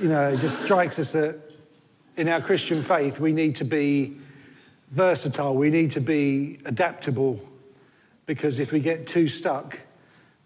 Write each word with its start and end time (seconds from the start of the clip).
you 0.00 0.08
know, 0.08 0.28
it 0.28 0.38
just 0.38 0.62
strikes 0.62 0.98
us 0.98 1.12
that 1.12 1.40
in 2.16 2.28
our 2.28 2.40
Christian 2.40 2.82
faith, 2.82 3.18
we 3.18 3.32
need 3.32 3.56
to 3.56 3.64
be 3.64 4.16
versatile, 4.90 5.56
we 5.56 5.70
need 5.70 5.90
to 5.92 6.00
be 6.00 6.60
adaptable, 6.64 7.40
because 8.26 8.58
if 8.58 8.70
we 8.70 8.78
get 8.78 9.06
too 9.06 9.26
stuck, 9.26 9.80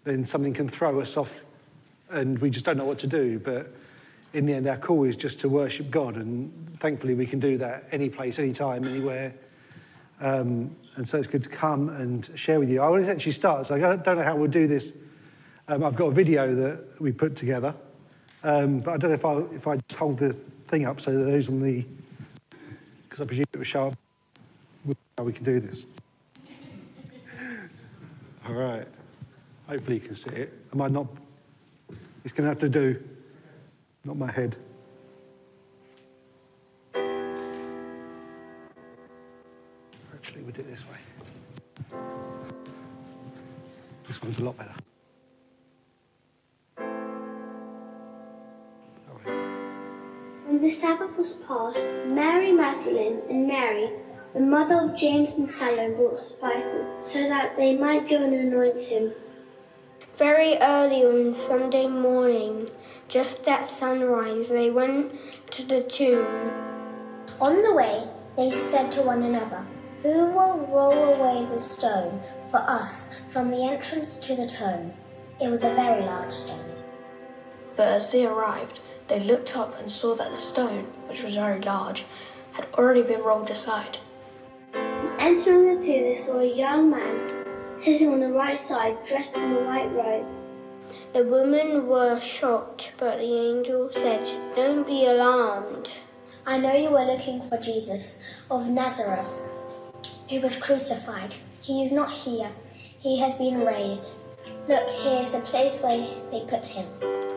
then 0.05 0.25
something 0.25 0.53
can 0.53 0.67
throw 0.67 0.99
us 0.99 1.17
off 1.17 1.45
and 2.09 2.39
we 2.39 2.49
just 2.49 2.65
don't 2.65 2.77
know 2.77 2.85
what 2.85 2.99
to 2.99 3.07
do. 3.07 3.39
But 3.39 3.73
in 4.33 4.45
the 4.45 4.53
end, 4.53 4.67
our 4.67 4.77
call 4.77 5.03
is 5.03 5.15
just 5.15 5.39
to 5.41 5.49
worship 5.49 5.91
God, 5.91 6.15
and 6.15 6.75
thankfully, 6.79 7.13
we 7.13 7.27
can 7.27 7.39
do 7.39 7.57
that 7.59 7.87
any 7.91 8.09
place, 8.09 8.39
any 8.39 8.53
time, 8.53 8.85
anywhere. 8.85 9.35
Um, 10.19 10.75
and 10.95 11.07
so 11.07 11.17
it's 11.17 11.27
good 11.27 11.43
to 11.43 11.49
come 11.49 11.89
and 11.89 12.27
share 12.35 12.59
with 12.59 12.69
you. 12.69 12.81
I 12.81 12.89
want 12.89 13.05
to 13.05 13.11
actually 13.11 13.33
start, 13.33 13.67
so 13.67 13.75
I 13.75 13.79
don't 13.79 14.17
know 14.17 14.23
how 14.23 14.35
we'll 14.35 14.49
do 14.49 14.67
this. 14.67 14.93
Um, 15.67 15.83
I've 15.83 15.95
got 15.95 16.07
a 16.07 16.11
video 16.11 16.55
that 16.55 16.99
we 16.99 17.11
put 17.11 17.35
together, 17.35 17.75
um, 18.43 18.79
but 18.79 18.91
I 18.91 18.97
don't 18.97 19.11
know 19.11 19.15
if 19.15 19.25
I, 19.25 19.55
if 19.55 19.67
I 19.67 19.77
just 19.77 19.99
hold 19.99 20.19
the 20.19 20.33
thing 20.33 20.85
up 20.85 20.99
so 20.99 21.11
that 21.11 21.23
those 21.23 21.49
on 21.49 21.61
the, 21.61 21.85
because 23.03 23.21
I 23.21 23.25
presume 23.25 23.45
it 23.53 23.65
show 23.65 23.87
up 23.87 23.97
how 25.17 25.23
we 25.23 25.33
can 25.33 25.43
do 25.43 25.59
this. 25.59 25.85
All 28.47 28.53
right. 28.53 28.87
Hopefully 29.67 29.97
you 29.97 30.01
can 30.01 30.15
see 30.15 30.31
it. 30.31 30.53
Am 30.73 30.81
I 30.81 30.87
not? 30.87 31.07
It's 32.23 32.33
going 32.33 32.45
to 32.45 32.49
have 32.49 32.59
to 32.59 32.69
do, 32.69 33.01
not 34.05 34.17
my 34.17 34.31
head. 34.31 34.55
Actually, 40.13 40.43
we 40.43 40.51
do 40.51 40.61
it 40.61 40.67
this 40.67 40.83
way. 40.87 41.99
This 44.07 44.21
one's 44.21 44.39
a 44.39 44.43
lot 44.43 44.57
better. 44.57 44.73
When 50.53 50.61
the 50.61 50.69
Sabbath 50.69 51.17
was 51.17 51.33
past, 51.47 51.83
Mary 52.05 52.51
Magdalene 52.51 53.23
and 53.27 53.47
Mary, 53.47 53.89
the 54.35 54.39
mother 54.39 54.81
of 54.81 54.95
James 54.95 55.33
and 55.33 55.49
Salome, 55.49 55.95
brought 55.95 56.19
spices 56.19 57.03
so 57.03 57.27
that 57.27 57.57
they 57.57 57.75
might 57.75 58.07
go 58.07 58.17
and 58.17 58.35
anoint 58.35 58.79
him. 58.79 59.13
Very 60.15 60.55
early 60.59 61.03
on 61.05 61.33
Sunday 61.33 61.87
morning, 61.87 62.69
just 63.07 63.47
at 63.47 63.67
sunrise, 63.67 64.47
they 64.49 64.69
went 64.69 65.13
to 65.49 65.63
the 65.63 65.81
tomb. 65.81 66.51
On 67.41 67.63
the 67.63 67.73
way, 67.73 68.07
they 68.37 68.51
said 68.51 68.91
to 68.91 69.01
one 69.01 69.23
another, 69.23 69.65
Who 70.03 70.27
will 70.27 70.67
roll 70.67 71.15
away 71.15 71.47
the 71.51 71.59
stone 71.59 72.21
for 72.51 72.59
us 72.59 73.09
from 73.31 73.49
the 73.49 73.63
entrance 73.63 74.19
to 74.19 74.35
the 74.35 74.45
tomb? 74.45 74.93
It 75.41 75.49
was 75.49 75.63
a 75.63 75.73
very 75.73 76.05
large 76.05 76.31
stone. 76.31 76.75
But 77.75 77.87
as 77.87 78.11
they 78.11 78.27
arrived, 78.27 78.81
they 79.13 79.19
looked 79.19 79.55
up 79.55 79.79
and 79.79 79.91
saw 79.91 80.15
that 80.15 80.31
the 80.31 80.37
stone, 80.37 80.85
which 81.07 81.21
was 81.21 81.35
very 81.35 81.61
large, 81.61 82.03
had 82.53 82.65
already 82.73 83.03
been 83.03 83.21
rolled 83.21 83.51
aside. 83.51 83.99
Entering 85.19 85.75
the 85.75 85.85
tomb, 85.85 86.03
they 86.03 86.17
saw 86.17 86.39
a 86.39 86.57
young 86.57 86.89
man 86.89 87.29
sitting 87.79 88.11
on 88.11 88.21
the 88.21 88.31
right 88.31 88.59
side, 88.67 88.97
dressed 89.05 89.35
in 89.35 89.51
a 89.51 89.63
white 89.65 89.91
robe. 89.93 90.25
The 91.13 91.23
women 91.25 91.85
were 91.85 92.19
shocked, 92.21 92.91
but 92.97 93.19
the 93.19 93.37
angel 93.51 93.91
said, 93.93 94.25
Don't 94.55 94.87
be 94.87 95.05
alarmed. 95.05 95.91
I 96.47 96.57
know 96.57 96.73
you 96.73 96.97
are 96.97 97.05
looking 97.05 97.47
for 97.47 97.57
Jesus 97.57 98.19
of 98.49 98.67
Nazareth, 98.67 99.29
who 100.27 100.41
was 100.41 100.55
crucified. 100.55 101.35
He 101.61 101.83
is 101.83 101.91
not 101.91 102.11
here, 102.11 102.49
he 102.97 103.19
has 103.19 103.35
been 103.35 103.63
raised. 103.63 104.13
Look, 104.67 104.89
here 104.89 105.21
is 105.21 105.33
the 105.33 105.41
place 105.41 105.79
where 105.81 106.03
they 106.31 106.45
put 106.49 106.65
him. 106.65 106.87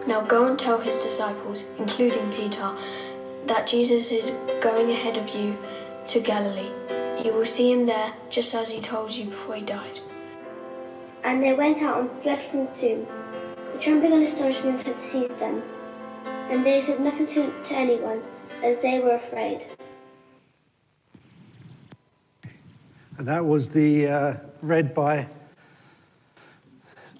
Now 0.07 0.21
go 0.21 0.47
and 0.47 0.57
tell 0.57 0.79
his 0.79 1.03
disciples, 1.03 1.65
including 1.79 2.33
Peter, 2.33 2.77
that 3.47 3.67
Jesus 3.67 4.13
is 4.13 4.31
going 4.61 4.91
ahead 4.91 5.17
of 5.17 5.29
you 5.31 5.57
to 6.07 6.21
Galilee. 6.21 6.71
You 7.25 7.33
will 7.33 7.45
see 7.45 7.73
him 7.73 7.87
there, 7.87 8.13
just 8.31 8.55
as 8.55 8.69
he 8.69 8.81
told 8.81 9.11
you 9.11 9.25
before 9.25 9.57
he 9.57 9.63
died. 9.63 9.99
And 11.25 11.43
they 11.43 11.55
went 11.55 11.83
out 11.83 12.03
and 12.03 12.23
fled 12.23 12.49
from 12.51 12.67
the 12.67 12.73
tomb. 12.77 13.07
The 13.73 13.79
trembling 13.81 14.13
and 14.13 14.23
astonishment 14.23 14.87
had 14.87 14.99
seized 15.01 15.39
them, 15.41 15.63
and 16.25 16.65
they 16.65 16.83
said 16.83 17.01
nothing 17.01 17.27
to, 17.27 17.53
to 17.65 17.75
anyone, 17.75 18.23
as 18.63 18.81
they 18.81 19.01
were 19.01 19.17
afraid. 19.17 19.67
And 23.19 23.27
that 23.27 23.45
was 23.45 23.71
the 23.71 24.07
uh, 24.07 24.35
read 24.63 24.95
by 24.95 25.27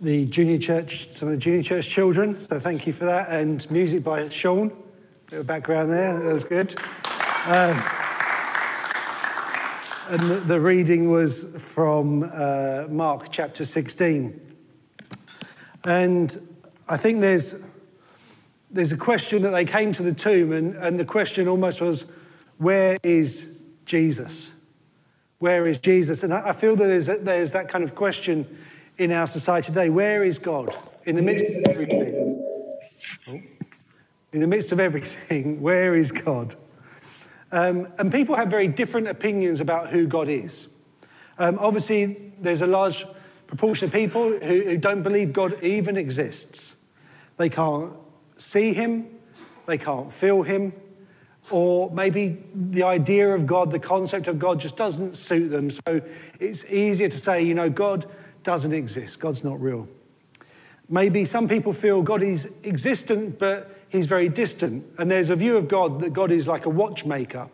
the 0.01 0.27
junior 0.27 0.59
church, 0.59 1.09
some 1.13 1.29
of 1.29 1.35
the 1.35 1.41
junior 1.41 1.63
church 1.63 1.89
children. 1.89 2.41
So 2.41 2.61
thank 2.61 2.87
you 2.87 2.93
for 2.93 3.07
that. 3.07 3.31
And 3.31 3.69
music 3.71 4.05
by 4.05 4.29
Sean. 4.29 4.71
Bit 5.31 5.41
of 5.41 5.47
background 5.47 5.91
there. 5.91 6.19
That 6.19 6.33
was 6.33 6.45
good. 6.45 6.79
Um, 7.47 7.83
and 10.09 10.49
the, 10.49 10.61
reading 10.61 11.11
was 11.11 11.45
from 11.59 12.31
uh, 12.33 12.85
Mark 12.89 13.29
chapter 13.33 13.65
16. 13.65 14.41
And 15.85 16.49
I 16.89 16.97
think 16.97 17.21
there's, 17.21 17.61
there's 18.71 18.93
a 18.93 18.97
question 18.97 19.43
that 19.43 19.51
they 19.51 19.65
came 19.65 19.93
to 19.95 20.03
the 20.03 20.13
tomb, 20.13 20.53
and, 20.53 20.75
and 20.77 21.01
the 21.01 21.05
question 21.05 21.49
almost 21.49 21.81
was, 21.81 22.05
Where 22.59 22.99
is 23.03 23.49
Jesus? 23.85 24.51
Where 25.39 25.67
is 25.67 25.79
Jesus? 25.79 26.23
And 26.23 26.33
I, 26.33 26.51
I 26.51 26.53
feel 26.53 26.77
that 26.77 26.87
there's, 26.87 27.07
there's 27.07 27.53
that 27.53 27.69
kind 27.69 27.83
of 27.83 27.95
question 27.95 28.47
in 28.99 29.13
our 29.13 29.27
society 29.27 29.67
today. 29.67 29.91
Where 29.91 30.25
is 30.25 30.39
God? 30.39 30.75
In 31.05 31.17
the 31.17 31.23
midst 31.23 31.57
of 31.57 31.65
everything. 31.65 32.43
Oh. 33.29 33.41
In 34.33 34.41
the 34.41 34.47
midst 34.47 34.73
of 34.73 34.81
everything, 34.81 35.61
where 35.63 35.95
is 35.95 36.13
God? 36.13 36.55
Um, 37.53 37.89
and 37.99 38.11
people 38.11 38.35
have 38.37 38.49
very 38.49 38.69
different 38.69 39.09
opinions 39.09 39.61
about 39.61 39.91
who 39.91 40.07
God 40.07 40.29
is. 40.29 40.69
Um, 41.39 41.59
obviously, 41.61 42.33
there's 42.39 42.61
a 42.63 42.67
large 42.67 43.07
proportion 43.47 43.87
of 43.87 43.93
people 43.93 44.31
who, 44.31 44.63
who 44.63 44.77
don't 44.77 45.03
believe 45.03 45.33
God 45.33 45.63
even 45.63 45.97
exists. 45.97 46.77
They 47.37 47.49
can't 47.49 47.93
see 48.39 48.73
him, 48.73 49.07
they 49.67 49.79
can't 49.79 50.13
feel 50.13 50.43
him, 50.43 50.73
or 51.51 51.91
maybe 51.91 52.43
the 52.55 52.83
idea 52.83 53.29
of 53.29 53.47
God, 53.47 53.71
the 53.71 53.79
concept 53.79 54.27
of 54.27 54.39
God 54.39 54.59
just 54.59 54.77
doesn't 54.77 55.17
suit 55.17 55.51
them. 55.51 55.71
So 55.71 56.01
it's 56.41 56.65
easier 56.71 57.09
to 57.09 57.19
say, 57.19 57.43
you 57.43 57.55
know, 57.55 57.71
God 57.71 58.07
doesn't 58.47 58.73
exist, 58.73 59.19
God's 59.19 59.43
not 59.43 59.61
real. 59.61 59.89
Maybe 60.89 61.25
some 61.25 61.49
people 61.49 61.73
feel 61.73 62.01
God 62.01 62.23
is 62.23 62.49
existent, 62.63 63.41
but 63.41 63.77
he's 63.89 64.07
very 64.07 64.29
distant. 64.29 64.87
And 64.99 65.11
there's 65.11 65.31
a 65.31 65.37
view 65.37 65.57
of 65.57 65.67
God 65.67 66.01
that 66.01 66.13
God 66.13 66.31
is 66.31 66.47
like 66.47 66.65
a 66.65 66.71
watchmaker. 66.71 67.49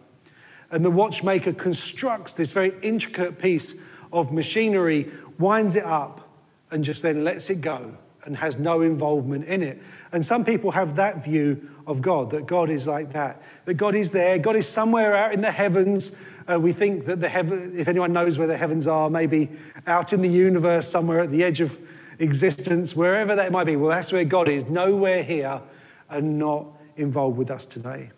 And 0.70 0.84
the 0.84 0.90
watchmaker 0.90 1.54
constructs 1.54 2.34
this 2.34 2.52
very 2.52 2.74
intricate 2.82 3.40
piece 3.40 3.74
of 4.12 4.32
machinery, 4.32 5.10
winds 5.38 5.76
it 5.76 5.84
up, 5.84 6.28
and 6.70 6.84
just 6.84 7.00
then 7.00 7.24
lets 7.24 7.48
it 7.48 7.62
go 7.62 7.96
and 8.24 8.36
has 8.36 8.58
no 8.58 8.82
involvement 8.82 9.46
in 9.46 9.62
it. 9.62 9.82
And 10.12 10.24
some 10.24 10.44
people 10.44 10.72
have 10.72 10.96
that 10.96 11.24
view 11.24 11.70
of 11.86 12.02
God, 12.02 12.30
that 12.30 12.46
God 12.46 12.68
is 12.68 12.86
like 12.86 13.14
that, 13.14 13.42
that 13.64 13.74
God 13.74 13.94
is 13.94 14.10
there, 14.10 14.38
God 14.38 14.56
is 14.56 14.68
somewhere 14.68 15.16
out 15.16 15.32
in 15.32 15.40
the 15.40 15.50
heavens, 15.50 16.12
uh, 16.50 16.58
we 16.58 16.72
think 16.72 17.06
that 17.06 17.20
the 17.20 17.28
heaven, 17.28 17.72
if 17.76 17.88
anyone 17.88 18.12
knows 18.12 18.38
where 18.38 18.46
the 18.46 18.56
heavens 18.56 18.86
are, 18.86 19.10
maybe 19.10 19.50
out 19.86 20.12
in 20.12 20.22
the 20.22 20.28
universe, 20.28 20.88
somewhere 20.88 21.20
at 21.20 21.30
the 21.30 21.42
edge 21.42 21.60
of 21.60 21.78
existence, 22.18 22.94
wherever 22.94 23.34
that 23.34 23.52
might 23.52 23.64
be. 23.64 23.76
Well, 23.76 23.90
that's 23.90 24.12
where 24.12 24.24
God 24.24 24.48
is, 24.48 24.64
nowhere 24.64 25.22
here 25.22 25.60
and 26.08 26.38
not 26.38 26.66
involved 26.96 27.38
with 27.38 27.50
us 27.50 27.66
today. 27.66 28.10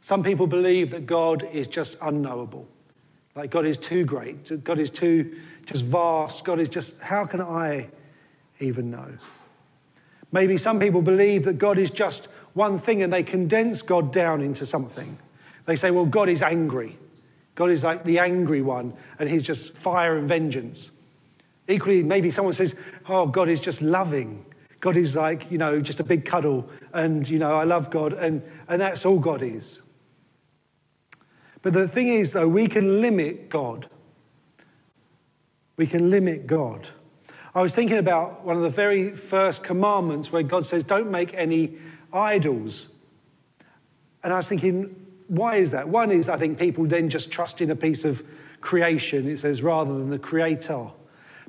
Some 0.00 0.22
people 0.22 0.46
believe 0.46 0.90
that 0.90 1.06
God 1.06 1.42
is 1.52 1.66
just 1.66 1.96
unknowable. 2.00 2.68
Like 3.34 3.50
God 3.50 3.66
is 3.66 3.76
too 3.76 4.04
great. 4.04 4.64
God 4.64 4.78
is 4.78 4.88
too 4.88 5.36
just 5.66 5.84
vast. 5.84 6.44
God 6.44 6.58
is 6.58 6.68
just, 6.68 7.02
how 7.02 7.26
can 7.26 7.40
I 7.40 7.90
even 8.60 8.90
know? 8.90 9.16
Maybe 10.32 10.56
some 10.56 10.80
people 10.80 11.02
believe 11.02 11.44
that 11.44 11.58
God 11.58 11.78
is 11.78 11.90
just 11.90 12.26
one 12.54 12.78
thing 12.78 13.02
and 13.02 13.12
they 13.12 13.22
condense 13.22 13.82
God 13.82 14.12
down 14.12 14.40
into 14.40 14.64
something. 14.64 15.18
They 15.66 15.76
say, 15.76 15.90
well, 15.90 16.06
God 16.06 16.28
is 16.28 16.42
angry. 16.42 16.98
God 17.54 17.70
is 17.70 17.84
like 17.84 18.04
the 18.04 18.18
angry 18.18 18.62
one, 18.62 18.94
and 19.18 19.28
he's 19.28 19.42
just 19.42 19.72
fire 19.72 20.16
and 20.16 20.28
vengeance. 20.28 20.90
Equally, 21.68 22.02
maybe 22.02 22.30
someone 22.30 22.54
says, 22.54 22.74
oh, 23.08 23.26
God 23.26 23.48
is 23.48 23.60
just 23.60 23.82
loving. 23.82 24.44
God 24.80 24.96
is 24.96 25.16
like, 25.16 25.50
you 25.50 25.58
know, 25.58 25.80
just 25.80 25.98
a 26.00 26.04
big 26.04 26.24
cuddle, 26.24 26.68
and, 26.92 27.28
you 27.28 27.38
know, 27.38 27.52
I 27.52 27.64
love 27.64 27.90
God, 27.90 28.12
and, 28.12 28.42
and 28.68 28.80
that's 28.80 29.04
all 29.04 29.18
God 29.18 29.42
is. 29.42 29.80
But 31.62 31.72
the 31.72 31.88
thing 31.88 32.08
is, 32.08 32.32
though, 32.32 32.46
we 32.46 32.68
can 32.68 33.00
limit 33.00 33.48
God. 33.48 33.88
We 35.76 35.86
can 35.86 36.10
limit 36.10 36.46
God. 36.46 36.90
I 37.54 37.62
was 37.62 37.74
thinking 37.74 37.96
about 37.96 38.44
one 38.44 38.56
of 38.56 38.62
the 38.62 38.70
very 38.70 39.16
first 39.16 39.64
commandments 39.64 40.30
where 40.30 40.42
God 40.42 40.66
says, 40.66 40.84
don't 40.84 41.10
make 41.10 41.32
any 41.32 41.78
idols. 42.12 42.88
And 44.22 44.32
I 44.32 44.36
was 44.36 44.46
thinking, 44.46 45.05
why 45.28 45.56
is 45.56 45.70
that? 45.72 45.88
One 45.88 46.10
is 46.10 46.28
I 46.28 46.36
think 46.36 46.58
people 46.58 46.86
then 46.86 47.08
just 47.10 47.30
trust 47.30 47.60
in 47.60 47.70
a 47.70 47.76
piece 47.76 48.04
of 48.04 48.22
creation, 48.60 49.28
it 49.28 49.38
says, 49.38 49.62
rather 49.62 49.92
than 49.92 50.10
the 50.10 50.18
creator. 50.18 50.88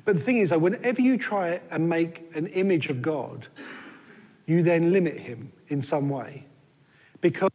But 0.04 0.16
the 0.16 0.22
thing 0.22 0.38
is, 0.38 0.50
though, 0.50 0.58
whenever 0.58 1.00
you 1.00 1.18
try 1.18 1.60
and 1.70 1.88
make 1.88 2.34
an 2.34 2.46
image 2.48 2.88
of 2.88 3.02
God, 3.02 3.48
you 4.46 4.62
then 4.62 4.92
limit 4.92 5.18
him 5.18 5.52
in 5.68 5.82
some 5.82 6.08
way. 6.08 6.46
Because 7.20 7.50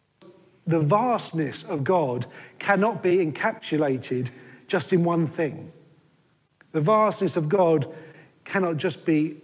the 0.68 0.80
vastness 0.80 1.64
of 1.64 1.84
God 1.84 2.28
cannot 2.60 3.02
be 3.02 3.18
encapsulated 3.18 4.30
just 4.68 4.94
in 4.94 5.04
one 5.04 5.28
thing. 5.28 5.72
The 6.72 6.81
vastness 6.81 7.36
of 7.36 7.50
God 7.50 7.94
cannot 8.44 8.78
just 8.78 9.06
be 9.06 9.38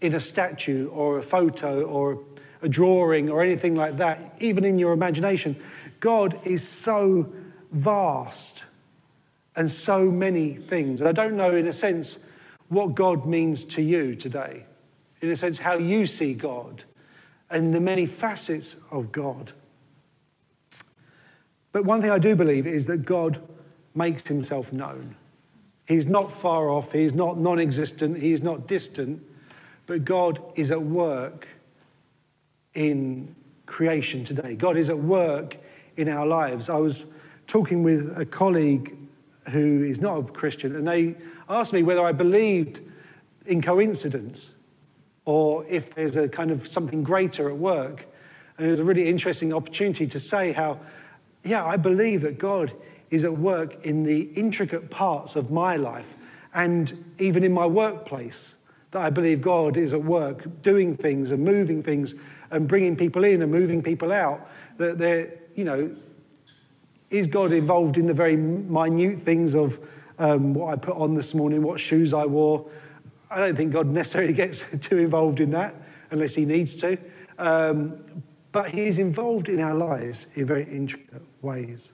in 0.00 0.14
a 0.14 0.20
statue 0.20 0.88
or 0.88 1.18
a 1.18 1.22
photo 1.22 1.82
or 1.84 2.22
a 2.66 2.68
drawing 2.68 3.30
or 3.30 3.42
anything 3.42 3.74
like 3.74 3.96
that, 3.96 4.34
even 4.40 4.64
in 4.64 4.78
your 4.78 4.92
imagination. 4.92 5.56
God 6.00 6.38
is 6.46 6.66
so 6.68 7.32
vast 7.72 8.64
and 9.54 9.70
so 9.70 10.10
many 10.10 10.54
things. 10.54 11.00
And 11.00 11.08
I 11.08 11.12
don't 11.12 11.36
know, 11.36 11.54
in 11.54 11.66
a 11.66 11.72
sense, 11.72 12.18
what 12.68 12.94
God 12.94 13.24
means 13.24 13.64
to 13.64 13.82
you 13.82 14.14
today, 14.14 14.66
in 15.22 15.30
a 15.30 15.36
sense, 15.36 15.58
how 15.58 15.78
you 15.78 16.06
see 16.06 16.34
God 16.34 16.84
and 17.48 17.72
the 17.72 17.80
many 17.80 18.04
facets 18.04 18.76
of 18.90 19.12
God. 19.12 19.52
But 21.72 21.84
one 21.84 22.02
thing 22.02 22.10
I 22.10 22.18
do 22.18 22.34
believe 22.34 22.66
is 22.66 22.86
that 22.86 23.04
God 23.04 23.40
makes 23.94 24.26
himself 24.26 24.72
known. 24.72 25.14
He's 25.86 26.06
not 26.06 26.32
far 26.32 26.68
off, 26.68 26.92
he's 26.92 27.14
not 27.14 27.38
non 27.38 27.60
existent, 27.60 28.20
he's 28.20 28.42
not 28.42 28.66
distant, 28.66 29.22
but 29.86 30.04
God 30.04 30.42
is 30.56 30.72
at 30.72 30.82
work 30.82 31.46
in 32.76 33.34
creation 33.64 34.24
today. 34.24 34.54
God 34.54 34.76
is 34.76 34.88
at 34.88 34.98
work 34.98 35.56
in 35.96 36.08
our 36.08 36.26
lives. 36.26 36.68
I 36.68 36.76
was 36.76 37.06
talking 37.46 37.82
with 37.82 38.16
a 38.16 38.24
colleague 38.24 38.96
who 39.50 39.82
is 39.82 40.00
not 40.00 40.18
a 40.18 40.22
Christian, 40.24 40.76
and 40.76 40.86
they 40.86 41.16
asked 41.48 41.72
me 41.72 41.82
whether 41.82 42.04
I 42.04 42.12
believed 42.12 42.80
in 43.46 43.62
coincidence 43.62 44.50
or 45.24 45.64
if 45.68 45.94
there's 45.94 46.16
a 46.16 46.28
kind 46.28 46.50
of 46.50 46.66
something 46.66 47.02
greater 47.02 47.48
at 47.48 47.56
work. 47.56 48.06
And 48.58 48.68
it 48.68 48.70
was 48.72 48.80
a 48.80 48.84
really 48.84 49.08
interesting 49.08 49.52
opportunity 49.52 50.06
to 50.06 50.20
say 50.20 50.52
how, 50.52 50.80
yeah, 51.42 51.64
I 51.64 51.76
believe 51.76 52.22
that 52.22 52.38
God 52.38 52.72
is 53.10 53.24
at 53.24 53.36
work 53.36 53.84
in 53.84 54.04
the 54.04 54.22
intricate 54.34 54.90
parts 54.90 55.36
of 55.36 55.50
my 55.50 55.76
life 55.76 56.16
and 56.54 57.12
even 57.18 57.44
in 57.44 57.52
my 57.52 57.66
workplace. 57.66 58.54
That 58.92 59.02
I 59.02 59.10
believe 59.10 59.42
God 59.42 59.76
is 59.76 59.92
at 59.92 60.04
work 60.04 60.62
doing 60.62 60.96
things 60.96 61.30
and 61.30 61.44
moving 61.44 61.82
things 61.82 62.14
and 62.50 62.68
bringing 62.68 62.96
people 62.96 63.24
in 63.24 63.42
and 63.42 63.50
moving 63.50 63.82
people 63.82 64.12
out. 64.12 64.48
That 64.78 64.98
there, 64.98 65.32
you 65.54 65.64
know, 65.64 65.96
is 67.10 67.26
God 67.26 67.52
involved 67.52 67.96
in 67.96 68.06
the 68.06 68.14
very 68.14 68.36
minute 68.36 69.20
things 69.20 69.54
of 69.54 69.78
um, 70.18 70.54
what 70.54 70.72
I 70.72 70.76
put 70.76 70.96
on 70.96 71.14
this 71.14 71.34
morning, 71.34 71.62
what 71.62 71.78
shoes 71.80 72.12
I 72.12 72.26
wore? 72.26 72.70
I 73.30 73.38
don't 73.38 73.56
think 73.56 73.72
God 73.72 73.86
necessarily 74.00 74.32
gets 74.32 74.64
too 74.80 74.98
involved 74.98 75.40
in 75.40 75.50
that 75.50 75.74
unless 76.10 76.34
he 76.34 76.44
needs 76.44 76.76
to. 76.76 76.98
Um, 77.38 78.22
but 78.52 78.70
he 78.70 78.86
is 78.86 78.98
involved 78.98 79.48
in 79.48 79.60
our 79.60 79.74
lives 79.74 80.26
in 80.34 80.46
very 80.46 80.64
intricate 80.64 81.22
ways. 81.42 81.92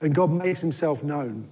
And 0.00 0.14
God 0.14 0.30
makes 0.30 0.60
himself 0.60 1.04
known. 1.04 1.48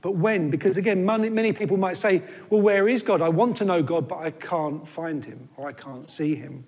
But 0.00 0.12
when? 0.12 0.50
Because 0.50 0.76
again, 0.76 1.04
many 1.04 1.52
people 1.52 1.76
might 1.76 1.96
say, 1.96 2.22
well, 2.50 2.60
where 2.60 2.88
is 2.88 3.02
God? 3.02 3.22
I 3.22 3.28
want 3.28 3.56
to 3.58 3.64
know 3.64 3.82
God, 3.82 4.08
but 4.08 4.18
I 4.18 4.30
can't 4.30 4.86
find 4.86 5.24
him 5.24 5.48
or 5.56 5.68
I 5.68 5.72
can't 5.72 6.10
see 6.10 6.34
him. 6.34 6.64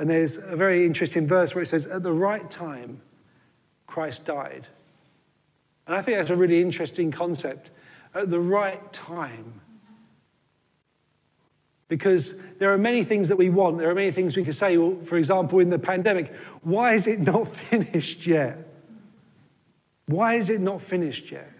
And 0.00 0.08
there's 0.08 0.38
a 0.38 0.56
very 0.56 0.86
interesting 0.86 1.26
verse 1.26 1.54
where 1.54 1.62
it 1.62 1.66
says, 1.66 1.84
at 1.84 2.02
the 2.02 2.12
right 2.12 2.50
time, 2.50 3.02
Christ 3.86 4.24
died. 4.24 4.66
And 5.86 5.94
I 5.94 6.00
think 6.00 6.16
that's 6.16 6.30
a 6.30 6.36
really 6.36 6.62
interesting 6.62 7.10
concept. 7.10 7.68
At 8.14 8.30
the 8.30 8.40
right 8.40 8.90
time. 8.94 9.60
Because 11.86 12.34
there 12.58 12.72
are 12.72 12.78
many 12.78 13.04
things 13.04 13.28
that 13.28 13.36
we 13.36 13.50
want. 13.50 13.76
There 13.76 13.90
are 13.90 13.94
many 13.94 14.10
things 14.10 14.36
we 14.36 14.42
could 14.42 14.54
say. 14.54 14.78
Well, 14.78 15.04
for 15.04 15.18
example, 15.18 15.58
in 15.58 15.68
the 15.68 15.78
pandemic, 15.78 16.34
why 16.62 16.94
is 16.94 17.06
it 17.06 17.20
not 17.20 17.54
finished 17.54 18.26
yet? 18.26 18.56
Why 20.06 20.36
is 20.36 20.48
it 20.48 20.62
not 20.62 20.80
finished 20.80 21.30
yet? 21.30 21.52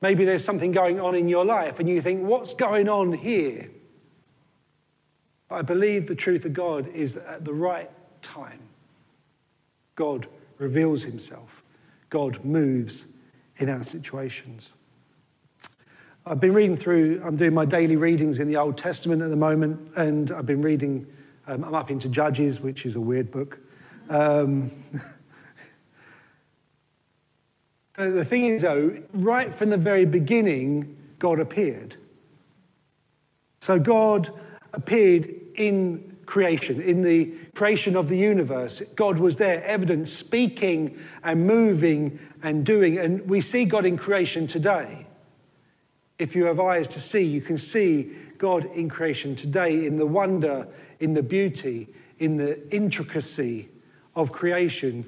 Maybe 0.00 0.24
there's 0.24 0.42
something 0.42 0.72
going 0.72 0.98
on 0.98 1.14
in 1.14 1.28
your 1.28 1.44
life 1.44 1.78
and 1.78 1.90
you 1.90 2.00
think, 2.00 2.22
what's 2.22 2.54
going 2.54 2.88
on 2.88 3.12
here? 3.12 3.68
I 5.54 5.62
believe 5.62 6.06
the 6.06 6.14
truth 6.14 6.44
of 6.44 6.52
God 6.52 6.86
is 6.88 7.14
that 7.14 7.26
at 7.26 7.44
the 7.44 7.52
right 7.52 7.90
time, 8.22 8.60
God 9.94 10.26
reveals 10.58 11.04
himself. 11.04 11.62
God 12.10 12.44
moves 12.44 13.06
in 13.58 13.68
our 13.68 13.84
situations. 13.84 14.72
I've 16.26 16.40
been 16.40 16.54
reading 16.54 16.76
through, 16.76 17.22
I'm 17.24 17.36
doing 17.36 17.54
my 17.54 17.66
daily 17.66 17.96
readings 17.96 18.38
in 18.38 18.48
the 18.48 18.56
Old 18.56 18.78
Testament 18.78 19.20
at 19.20 19.28
the 19.30 19.36
moment, 19.36 19.90
and 19.96 20.30
I've 20.30 20.46
been 20.46 20.62
reading, 20.62 21.06
um, 21.46 21.64
I'm 21.64 21.74
up 21.74 21.90
into 21.90 22.08
Judges, 22.08 22.60
which 22.60 22.86
is 22.86 22.96
a 22.96 23.00
weird 23.00 23.30
book. 23.30 23.58
Um, 24.08 24.70
the 27.96 28.24
thing 28.24 28.46
is, 28.46 28.62
though, 28.62 29.02
right 29.12 29.52
from 29.52 29.70
the 29.70 29.76
very 29.76 30.06
beginning, 30.06 30.96
God 31.18 31.38
appeared. 31.40 31.96
So 33.60 33.78
God 33.78 34.30
appeared 34.72 35.28
in 35.54 36.14
creation, 36.26 36.80
in 36.80 37.02
the 37.02 37.32
creation 37.54 37.96
of 37.96 38.08
the 38.08 38.16
universe. 38.16 38.80
God 38.94 39.18
was 39.18 39.36
there, 39.36 39.62
evident, 39.64 40.08
speaking 40.08 40.98
and 41.22 41.46
moving 41.46 42.18
and 42.42 42.64
doing. 42.64 42.98
And 42.98 43.28
we 43.28 43.40
see 43.40 43.64
God 43.64 43.84
in 43.84 43.96
creation 43.96 44.46
today. 44.46 45.06
If 46.18 46.36
you 46.36 46.44
have 46.44 46.60
eyes 46.60 46.88
to 46.88 47.00
see, 47.00 47.22
you 47.22 47.40
can 47.40 47.58
see 47.58 48.12
God 48.38 48.64
in 48.66 48.88
creation 48.88 49.36
today 49.36 49.86
in 49.86 49.96
the 49.96 50.06
wonder, 50.06 50.68
in 51.00 51.14
the 51.14 51.22
beauty, 51.22 51.88
in 52.18 52.36
the 52.36 52.68
intricacy 52.74 53.68
of 54.14 54.32
creation. 54.32 55.04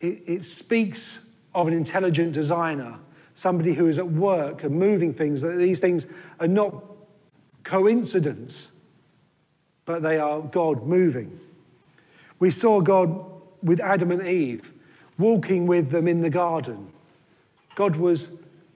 It, 0.00 0.22
it 0.26 0.44
speaks 0.44 1.20
of 1.54 1.68
an 1.68 1.74
intelligent 1.74 2.32
designer, 2.32 2.98
somebody 3.34 3.74
who 3.74 3.86
is 3.86 3.98
at 3.98 4.10
work 4.10 4.64
and 4.64 4.74
moving 4.74 5.12
things, 5.12 5.40
that 5.42 5.56
these 5.56 5.78
things 5.78 6.06
are 6.40 6.48
not 6.48 6.82
coincidence 7.62 8.70
but 9.84 10.02
they 10.02 10.18
are 10.18 10.40
God 10.40 10.86
moving. 10.86 11.38
We 12.38 12.50
saw 12.50 12.80
God 12.80 13.24
with 13.62 13.80
Adam 13.80 14.10
and 14.10 14.26
Eve, 14.26 14.72
walking 15.18 15.66
with 15.66 15.90
them 15.90 16.06
in 16.08 16.20
the 16.20 16.30
garden. 16.30 16.92
God 17.74 17.96
was 17.96 18.28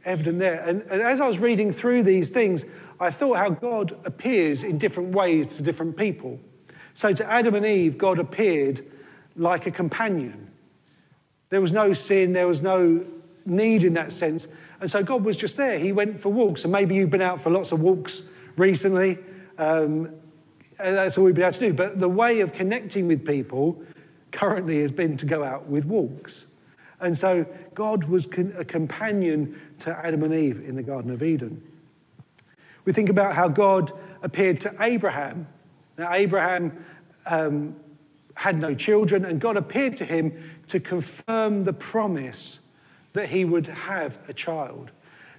evident 0.04 0.38
there. 0.38 0.60
And, 0.60 0.82
and, 0.82 1.02
as 1.02 1.20
I 1.20 1.28
was 1.28 1.38
reading 1.38 1.72
through 1.72 2.02
these 2.02 2.30
things, 2.30 2.64
I 3.00 3.10
thought 3.10 3.36
how 3.36 3.50
God 3.50 3.98
appears 4.04 4.62
in 4.62 4.78
different 4.78 5.14
ways 5.14 5.46
to 5.56 5.62
different 5.62 5.96
people. 5.96 6.40
So 6.94 7.12
to 7.12 7.30
Adam 7.30 7.54
and 7.54 7.66
Eve, 7.66 7.98
God 7.98 8.18
appeared 8.18 8.84
like 9.36 9.66
a 9.66 9.70
companion. 9.70 10.50
There 11.50 11.60
was 11.60 11.72
no 11.72 11.92
sin, 11.92 12.32
there 12.32 12.48
was 12.48 12.62
no 12.62 13.04
need 13.46 13.84
in 13.84 13.94
that 13.94 14.12
sense. 14.12 14.48
And 14.80 14.90
so 14.90 15.02
God 15.02 15.24
was 15.24 15.36
just 15.36 15.56
there. 15.56 15.78
He 15.78 15.92
went 15.92 16.20
for 16.20 16.30
walks. 16.30 16.64
And 16.64 16.72
maybe 16.72 16.94
you've 16.94 17.10
been 17.10 17.22
out 17.22 17.40
for 17.40 17.50
lots 17.50 17.72
of 17.72 17.80
walks 17.80 18.22
recently. 18.56 19.18
Um, 19.56 20.14
that's 20.78 21.18
all 21.18 21.24
we've 21.24 21.34
been 21.34 21.44
able 21.44 21.52
to 21.54 21.58
do. 21.58 21.72
But 21.72 22.00
the 22.00 22.08
way 22.08 22.40
of 22.40 22.52
connecting 22.52 23.06
with 23.08 23.26
people 23.26 23.82
currently 24.32 24.80
has 24.80 24.90
been 24.90 25.16
to 25.18 25.26
go 25.26 25.44
out 25.44 25.66
with 25.66 25.84
walks. 25.84 26.44
And 27.00 27.16
so 27.16 27.46
God 27.74 28.04
was 28.04 28.26
a 28.26 28.64
companion 28.64 29.58
to 29.80 29.96
Adam 30.04 30.22
and 30.22 30.34
Eve 30.34 30.60
in 30.60 30.74
the 30.76 30.82
Garden 30.82 31.10
of 31.10 31.22
Eden. 31.22 31.62
We 32.84 32.92
think 32.92 33.08
about 33.08 33.34
how 33.34 33.48
God 33.48 33.92
appeared 34.22 34.60
to 34.62 34.74
Abraham. 34.80 35.46
Now, 35.96 36.12
Abraham 36.12 36.84
um, 37.26 37.76
had 38.34 38.58
no 38.58 38.74
children, 38.74 39.24
and 39.24 39.40
God 39.40 39.56
appeared 39.56 39.96
to 39.98 40.04
him 40.04 40.32
to 40.68 40.80
confirm 40.80 41.64
the 41.64 41.72
promise 41.72 42.58
that 43.12 43.28
he 43.28 43.44
would 43.44 43.66
have 43.66 44.18
a 44.28 44.32
child. 44.32 44.90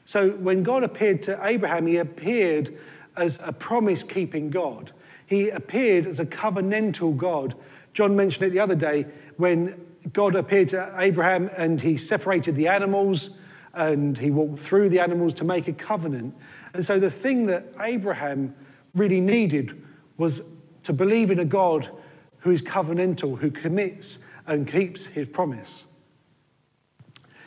So 0.05 0.31
when 0.31 0.63
God 0.63 0.83
appeared 0.83 1.23
to 1.23 1.39
Abraham, 1.45 1.87
he 1.87 1.97
appeared 1.97 2.77
as 3.15 3.39
a 3.43 3.51
promise 3.51 4.03
keeping 4.03 4.49
God. 4.49 4.91
He 5.29 5.49
appeared 5.49 6.07
as 6.07 6.19
a 6.19 6.25
covenantal 6.25 7.15
God. 7.15 7.53
John 7.93 8.15
mentioned 8.15 8.47
it 8.47 8.49
the 8.49 8.59
other 8.59 8.73
day 8.73 9.05
when 9.37 9.79
God 10.11 10.35
appeared 10.35 10.69
to 10.69 10.91
Abraham 10.97 11.51
and 11.55 11.79
he 11.79 11.97
separated 11.97 12.55
the 12.55 12.67
animals 12.67 13.29
and 13.75 14.17
he 14.17 14.31
walked 14.31 14.57
through 14.57 14.89
the 14.89 14.99
animals 14.99 15.35
to 15.35 15.43
make 15.43 15.67
a 15.67 15.73
covenant. 15.73 16.35
And 16.73 16.83
so 16.83 16.97
the 16.97 17.11
thing 17.11 17.45
that 17.45 17.67
Abraham 17.79 18.55
really 18.95 19.21
needed 19.21 19.79
was 20.17 20.41
to 20.81 20.93
believe 20.93 21.29
in 21.29 21.37
a 21.37 21.45
God 21.45 21.91
who 22.39 22.49
is 22.49 22.63
covenantal, 22.63 23.37
who 23.37 23.51
commits 23.51 24.17
and 24.47 24.67
keeps 24.67 25.05
his 25.05 25.27
promise. 25.27 25.85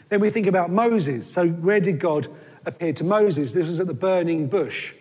Then 0.09 0.21
we 0.21 0.31
think 0.31 0.47
about 0.47 0.71
Moses. 0.71 1.29
So, 1.29 1.49
where 1.49 1.81
did 1.81 1.99
God 1.99 2.29
appear 2.65 2.93
to 2.93 3.03
Moses? 3.03 3.53
This 3.53 3.67
was 3.67 3.81
at 3.81 3.89
the 3.89 3.95
burning 3.95 4.47
bush 4.47 4.95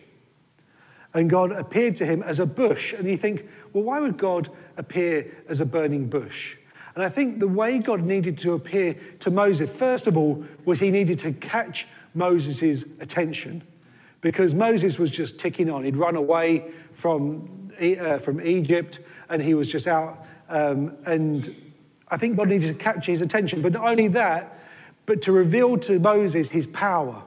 and 1.13 1.29
God 1.29 1.51
appeared 1.51 1.95
to 1.97 2.05
him 2.05 2.23
as 2.23 2.39
a 2.39 2.45
bush. 2.45 2.93
And 2.93 3.07
you 3.07 3.17
think, 3.17 3.47
well, 3.73 3.83
why 3.83 3.99
would 3.99 4.17
God 4.17 4.49
appear 4.77 5.31
as 5.49 5.59
a 5.59 5.65
burning 5.65 6.07
bush? 6.07 6.55
And 6.95 7.03
I 7.03 7.09
think 7.09 7.39
the 7.39 7.47
way 7.47 7.79
God 7.79 8.01
needed 8.01 8.37
to 8.39 8.53
appear 8.53 8.95
to 9.19 9.31
Moses, 9.31 9.69
first 9.69 10.07
of 10.07 10.17
all, 10.17 10.43
was 10.65 10.79
he 10.79 10.91
needed 10.91 11.19
to 11.19 11.33
catch 11.33 11.87
Moses' 12.13 12.83
attention. 12.99 13.63
because 14.21 14.53
Moses 14.53 14.97
was 14.97 15.09
just 15.11 15.39
ticking 15.39 15.69
on. 15.69 15.83
He'd 15.83 15.97
run 15.97 16.15
away 16.15 16.71
from, 16.93 17.71
uh, 17.81 18.19
from 18.19 18.39
Egypt 18.39 18.99
and 19.29 19.41
he 19.41 19.53
was 19.53 19.69
just 19.69 19.87
out. 19.87 20.25
Um, 20.47 20.95
and 21.05 21.53
I 22.07 22.17
think 22.17 22.37
God 22.37 22.49
needed 22.49 22.67
to 22.67 22.73
capture 22.75 23.11
his 23.11 23.21
attention. 23.21 23.61
But 23.61 23.73
not 23.73 23.87
only 23.87 24.07
that, 24.09 24.59
but 25.05 25.21
to 25.23 25.31
reveal 25.31 25.77
to 25.79 25.99
Moses 25.99 26.51
his 26.51 26.67
power. 26.67 27.23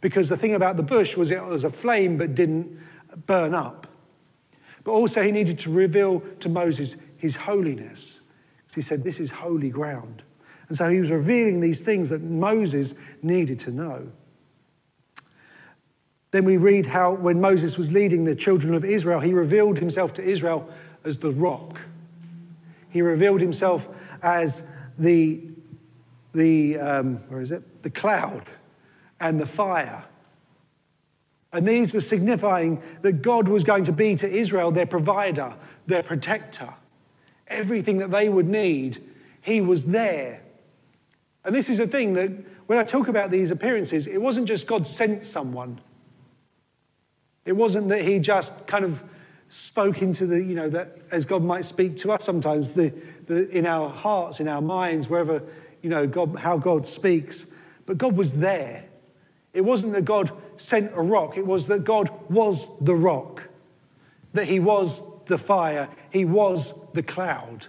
Because 0.00 0.28
the 0.28 0.36
thing 0.36 0.54
about 0.54 0.76
the 0.76 0.82
bush 0.82 1.16
was 1.16 1.30
it 1.30 1.42
was 1.42 1.64
a 1.64 1.70
flame 1.70 2.18
but 2.18 2.34
didn't 2.34 2.78
burn 3.16 3.54
up. 3.54 3.86
But 4.82 4.92
also, 4.92 5.22
he 5.22 5.32
needed 5.32 5.58
to 5.60 5.70
reveal 5.70 6.20
to 6.40 6.48
Moses 6.48 6.96
his 7.16 7.36
holiness. 7.36 8.20
He 8.74 8.82
said, 8.82 9.04
This 9.04 9.20
is 9.20 9.30
holy 9.30 9.70
ground. 9.70 10.22
And 10.68 10.76
so 10.76 10.88
he 10.88 11.00
was 11.00 11.10
revealing 11.10 11.60
these 11.60 11.80
things 11.80 12.08
that 12.08 12.22
Moses 12.22 12.94
needed 13.22 13.58
to 13.60 13.70
know. 13.70 14.10
Then 16.30 16.44
we 16.44 16.56
read 16.56 16.86
how 16.86 17.12
when 17.12 17.40
Moses 17.40 17.78
was 17.78 17.92
leading 17.92 18.24
the 18.24 18.34
children 18.34 18.74
of 18.74 18.84
Israel, 18.84 19.20
he 19.20 19.32
revealed 19.32 19.78
himself 19.78 20.14
to 20.14 20.22
Israel 20.22 20.68
as 21.04 21.18
the 21.18 21.30
rock. 21.30 21.80
He 22.90 23.02
revealed 23.02 23.40
himself 23.40 23.88
as 24.22 24.64
the, 24.98 25.48
the 26.34 26.78
um, 26.78 27.16
where 27.28 27.40
is 27.40 27.52
it? 27.52 27.82
The 27.82 27.90
cloud 27.90 28.44
and 29.20 29.40
the 29.40 29.46
fire. 29.46 30.04
And 31.54 31.68
these 31.68 31.94
were 31.94 32.00
signifying 32.00 32.82
that 33.02 33.22
God 33.22 33.46
was 33.46 33.62
going 33.62 33.84
to 33.84 33.92
be 33.92 34.16
to 34.16 34.28
Israel 34.28 34.72
their 34.72 34.86
provider, 34.86 35.54
their 35.86 36.02
protector. 36.02 36.74
Everything 37.46 37.98
that 37.98 38.10
they 38.10 38.28
would 38.28 38.48
need, 38.48 39.00
He 39.40 39.60
was 39.60 39.84
there. 39.84 40.42
And 41.44 41.54
this 41.54 41.68
is 41.68 41.78
a 41.78 41.86
thing 41.86 42.14
that 42.14 42.32
when 42.66 42.78
I 42.78 42.82
talk 42.82 43.06
about 43.06 43.30
these 43.30 43.52
appearances, 43.52 44.08
it 44.08 44.20
wasn't 44.20 44.48
just 44.48 44.66
God 44.66 44.84
sent 44.88 45.24
someone. 45.24 45.80
It 47.44 47.52
wasn't 47.52 47.88
that 47.90 48.02
He 48.02 48.18
just 48.18 48.66
kind 48.66 48.84
of 48.84 49.04
spoke 49.48 50.02
into 50.02 50.26
the, 50.26 50.42
you 50.42 50.56
know, 50.56 50.68
that 50.70 50.88
as 51.12 51.24
God 51.24 51.44
might 51.44 51.64
speak 51.64 51.96
to 51.98 52.10
us 52.10 52.24
sometimes, 52.24 52.70
the, 52.70 52.92
the, 53.26 53.48
in 53.50 53.64
our 53.64 53.88
hearts, 53.88 54.40
in 54.40 54.48
our 54.48 54.62
minds, 54.62 55.08
wherever, 55.08 55.40
you 55.82 55.90
know, 55.90 56.04
God, 56.04 56.36
how 56.36 56.56
God 56.56 56.88
speaks. 56.88 57.46
But 57.86 57.96
God 57.96 58.16
was 58.16 58.32
there. 58.32 58.86
It 59.52 59.60
wasn't 59.60 59.92
that 59.92 60.04
God 60.04 60.32
sent 60.56 60.92
a 60.94 61.00
rock, 61.00 61.36
it 61.36 61.46
was 61.46 61.66
that 61.66 61.84
God 61.84 62.10
was 62.28 62.66
the 62.80 62.94
rock, 62.94 63.48
that 64.32 64.46
He 64.46 64.60
was 64.60 65.02
the 65.26 65.38
fire, 65.38 65.88
He 66.10 66.24
was 66.24 66.72
the 66.92 67.02
cloud. 67.02 67.66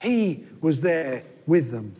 He 0.00 0.44
was 0.60 0.80
there 0.80 1.24
with 1.46 1.70
them. 1.70 1.96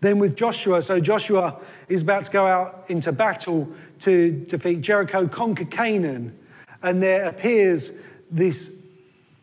Then 0.00 0.18
with 0.18 0.34
Joshua, 0.34 0.80
so 0.80 0.98
Joshua 0.98 1.60
is 1.88 2.02
about 2.02 2.24
to 2.24 2.30
go 2.30 2.46
out 2.46 2.86
into 2.88 3.12
battle 3.12 3.68
to 4.00 4.32
defeat 4.32 4.80
Jericho, 4.80 5.28
conquer 5.28 5.66
Canaan, 5.66 6.38
and 6.82 7.02
there 7.02 7.26
appears 7.28 7.92
this, 8.30 8.74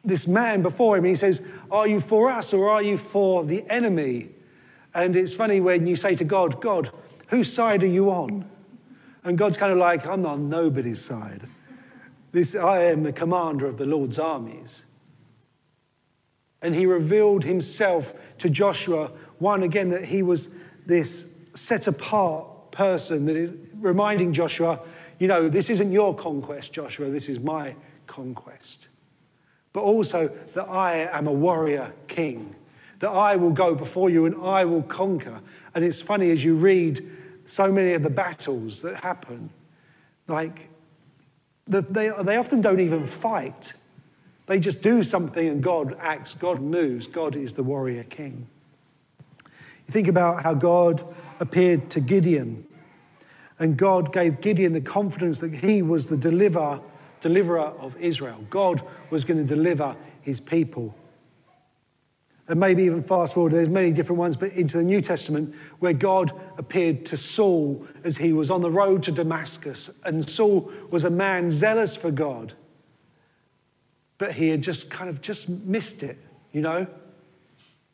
this 0.04 0.26
man 0.26 0.64
before 0.64 0.98
him, 0.98 1.06
and 1.06 1.12
he 1.12 1.16
says, 1.16 1.42
Are 1.70 1.88
you 1.88 2.02
for 2.02 2.32
us 2.32 2.54
or 2.54 2.70
are 2.70 2.82
you 2.82 2.98
for 2.98 3.44
the 3.44 3.64
enemy? 3.70 4.30
And 4.96 5.16
it's 5.16 5.34
funny 5.34 5.60
when 5.60 5.86
you 5.86 5.96
say 5.96 6.16
to 6.16 6.24
God, 6.24 6.60
God, 6.60 6.90
whose 7.28 7.54
side 7.54 7.84
are 7.84 7.88
you 7.88 8.10
on? 8.10 8.50
And 9.28 9.38
God's 9.38 9.58
kind 9.58 9.74
of 9.74 9.78
like, 9.78 10.08
I'm 10.08 10.26
on 10.26 10.48
nobody's 10.48 11.04
side. 11.04 11.50
This, 12.32 12.56
I 12.56 12.84
am 12.84 13.04
the 13.04 13.12
commander 13.12 13.66
of 13.66 13.78
the 13.78 13.86
Lord's 13.86 14.18
armies. 14.18 14.84
And 16.62 16.74
he 16.74 16.86
revealed 16.86 17.44
himself 17.44 18.14
to 18.38 18.50
Joshua, 18.50 19.12
one 19.38 19.64
again, 19.64 19.90
that 19.90 20.06
he 20.06 20.24
was 20.24 20.48
this 20.86 21.26
set 21.54 21.88
apart 21.88 22.72
person 22.72 23.26
that 23.26 23.36
is 23.36 23.74
reminding 23.76 24.32
Joshua, 24.32 24.80
you 25.20 25.28
know, 25.28 25.50
this 25.50 25.70
isn't 25.70 25.92
your 25.92 26.16
conquest, 26.16 26.72
Joshua, 26.72 27.10
this 27.10 27.28
is 27.28 27.38
my 27.38 27.76
conquest. 28.06 28.88
But 29.74 29.82
also 29.82 30.30
that 30.54 30.70
I 30.70 31.10
am 31.12 31.28
a 31.28 31.34
warrior 31.34 31.92
king, 32.08 32.56
that 33.00 33.10
I 33.10 33.36
will 33.36 33.52
go 33.52 33.76
before 33.76 34.10
you 34.10 34.26
and 34.26 34.42
I 34.42 34.64
will 34.64 34.84
conquer. 34.84 35.42
And 35.76 35.84
it's 35.84 36.02
funny 36.02 36.32
as 36.32 36.46
you 36.46 36.56
read 36.56 37.06
so 37.48 37.72
many 37.72 37.94
of 37.94 38.04
the 38.04 38.10
battles 38.10 38.82
that 38.82 39.04
happen, 39.04 39.50
like 40.28 40.70
the, 41.66 41.82
they, 41.82 42.12
they 42.24 42.38
often 42.38 42.62
don't 42.62 42.80
even 42.80 43.06
fight. 43.08 43.74
They 44.48 44.60
just 44.60 44.82
do 44.82 45.04
something 45.04 45.48
and 45.48 45.64
God 45.64 45.96
acts, 46.00 46.34
God 46.34 46.62
moves, 46.62 47.08
God 47.08 47.36
is 47.36 47.54
the 47.54 47.64
warrior 47.64 48.04
king. 48.04 48.48
You 49.46 49.92
think 49.92 50.08
about 50.08 50.44
how 50.44 50.54
God 50.54 51.04
appeared 51.40 51.90
to 51.92 52.02
Gideon, 52.02 52.66
and 53.60 53.78
God 53.78 54.12
gave 54.12 54.42
Gideon 54.42 54.74
the 54.74 54.82
confidence 54.82 55.40
that 55.40 55.54
he 55.54 55.82
was 55.82 56.08
the 56.08 56.18
deliverer, 56.18 56.82
deliverer 57.22 57.74
of 57.80 57.96
Israel. 57.98 58.46
God 58.50 58.82
was 59.10 59.24
going 59.24 59.46
to 59.46 59.56
deliver 59.56 59.96
his 60.22 60.40
people 60.40 60.94
and 62.48 62.60
maybe 62.60 62.84
even 62.84 63.04
fast 63.04 63.34
forward, 63.34 63.52
there's 63.52 63.68
many 63.68 63.92
different 63.92 64.20
ones, 64.20 64.38
but 64.38 64.54
into 64.54 64.78
the 64.78 64.84
New 64.84 65.02
Testament, 65.02 65.54
where 65.80 65.94
God 65.94 66.32
appeared 66.58 67.06
to 67.08 67.18
Saul 67.18 67.86
as 68.04 68.18
he 68.18 68.32
was 68.32 68.50
on 68.50 68.62
the 68.62 68.72
road 68.72 69.04
to 69.04 69.12
Damascus. 69.12 69.90
And 70.06 70.28
Saul 70.28 70.72
was 70.90 71.04
a 71.04 71.10
man 71.10 71.52
zealous 71.52 71.96
for 71.96 72.10
God, 72.10 72.54
but 74.18 74.34
he 74.34 74.50
had 74.50 74.62
just 74.62 74.90
kind 74.90 75.10
of 75.10 75.22
just 75.22 75.50
missed 75.50 76.04
it, 76.04 76.18
you 76.54 76.62
know? 76.62 76.88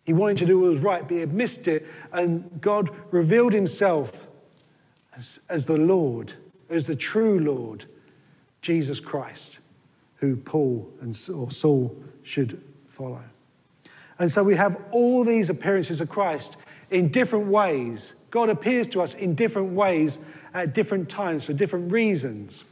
He 0.06 0.14
wanted 0.14 0.38
to 0.38 0.46
do 0.46 0.60
what 0.60 0.74
was 0.74 0.82
right, 0.84 1.02
but 1.02 1.12
he 1.12 1.20
had 1.20 1.34
missed 1.34 1.68
it. 1.68 1.88
And 2.12 2.62
God 2.62 2.90
revealed 3.10 3.54
himself 3.54 4.28
as, 5.16 5.40
as 5.50 5.66
the 5.66 5.78
Lord, 5.78 6.34
as 6.70 6.86
the 6.86 6.96
true 6.96 7.40
Lord, 7.40 7.86
Jesus 8.62 9.00
Christ, 9.00 9.60
who 10.16 10.36
Paul 10.36 10.92
and 11.02 11.18
or 11.34 11.50
Saul 11.52 11.96
should 12.22 12.62
follow. 12.88 13.24
And 14.20 14.32
so 14.32 14.44
we 14.44 14.56
have 14.56 14.80
all 14.92 15.24
these 15.24 15.50
appearances 15.50 16.02
of 16.02 16.10
Christ 16.10 16.58
in 16.90 17.10
different 17.10 17.48
ways. 17.48 18.14
God 18.30 18.50
appears 18.50 18.88
to 18.90 19.02
us 19.02 19.14
in 19.14 19.36
different 19.36 19.74
ways 19.74 20.20
at 20.54 20.74
different 20.74 21.10
times 21.10 21.44
for 21.44 21.54
different 21.54 21.92
reasons. 21.92 22.64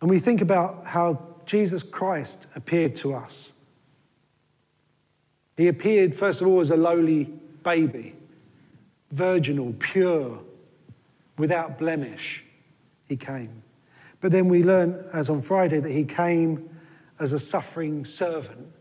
And 0.00 0.10
we 0.10 0.18
think 0.18 0.40
about 0.40 0.86
how 0.86 1.26
Jesus 1.46 1.82
Christ 1.82 2.46
appeared 2.54 2.96
to 2.96 3.14
us. 3.14 3.52
He 5.56 5.68
appeared, 5.68 6.14
first 6.14 6.40
of 6.40 6.46
all, 6.46 6.60
as 6.60 6.70
a 6.70 6.76
lowly 6.76 7.24
baby, 7.62 8.14
virginal, 9.10 9.74
pure, 9.78 10.40
without 11.38 11.78
blemish. 11.78 12.44
He 13.08 13.16
came. 13.16 13.62
But 14.20 14.32
then 14.32 14.48
we 14.48 14.62
learn, 14.62 15.04
as 15.12 15.28
on 15.28 15.42
Friday, 15.42 15.80
that 15.80 15.92
he 15.92 16.04
came 16.04 16.70
as 17.18 17.32
a 17.32 17.38
suffering 17.38 18.04
servant 18.04 18.72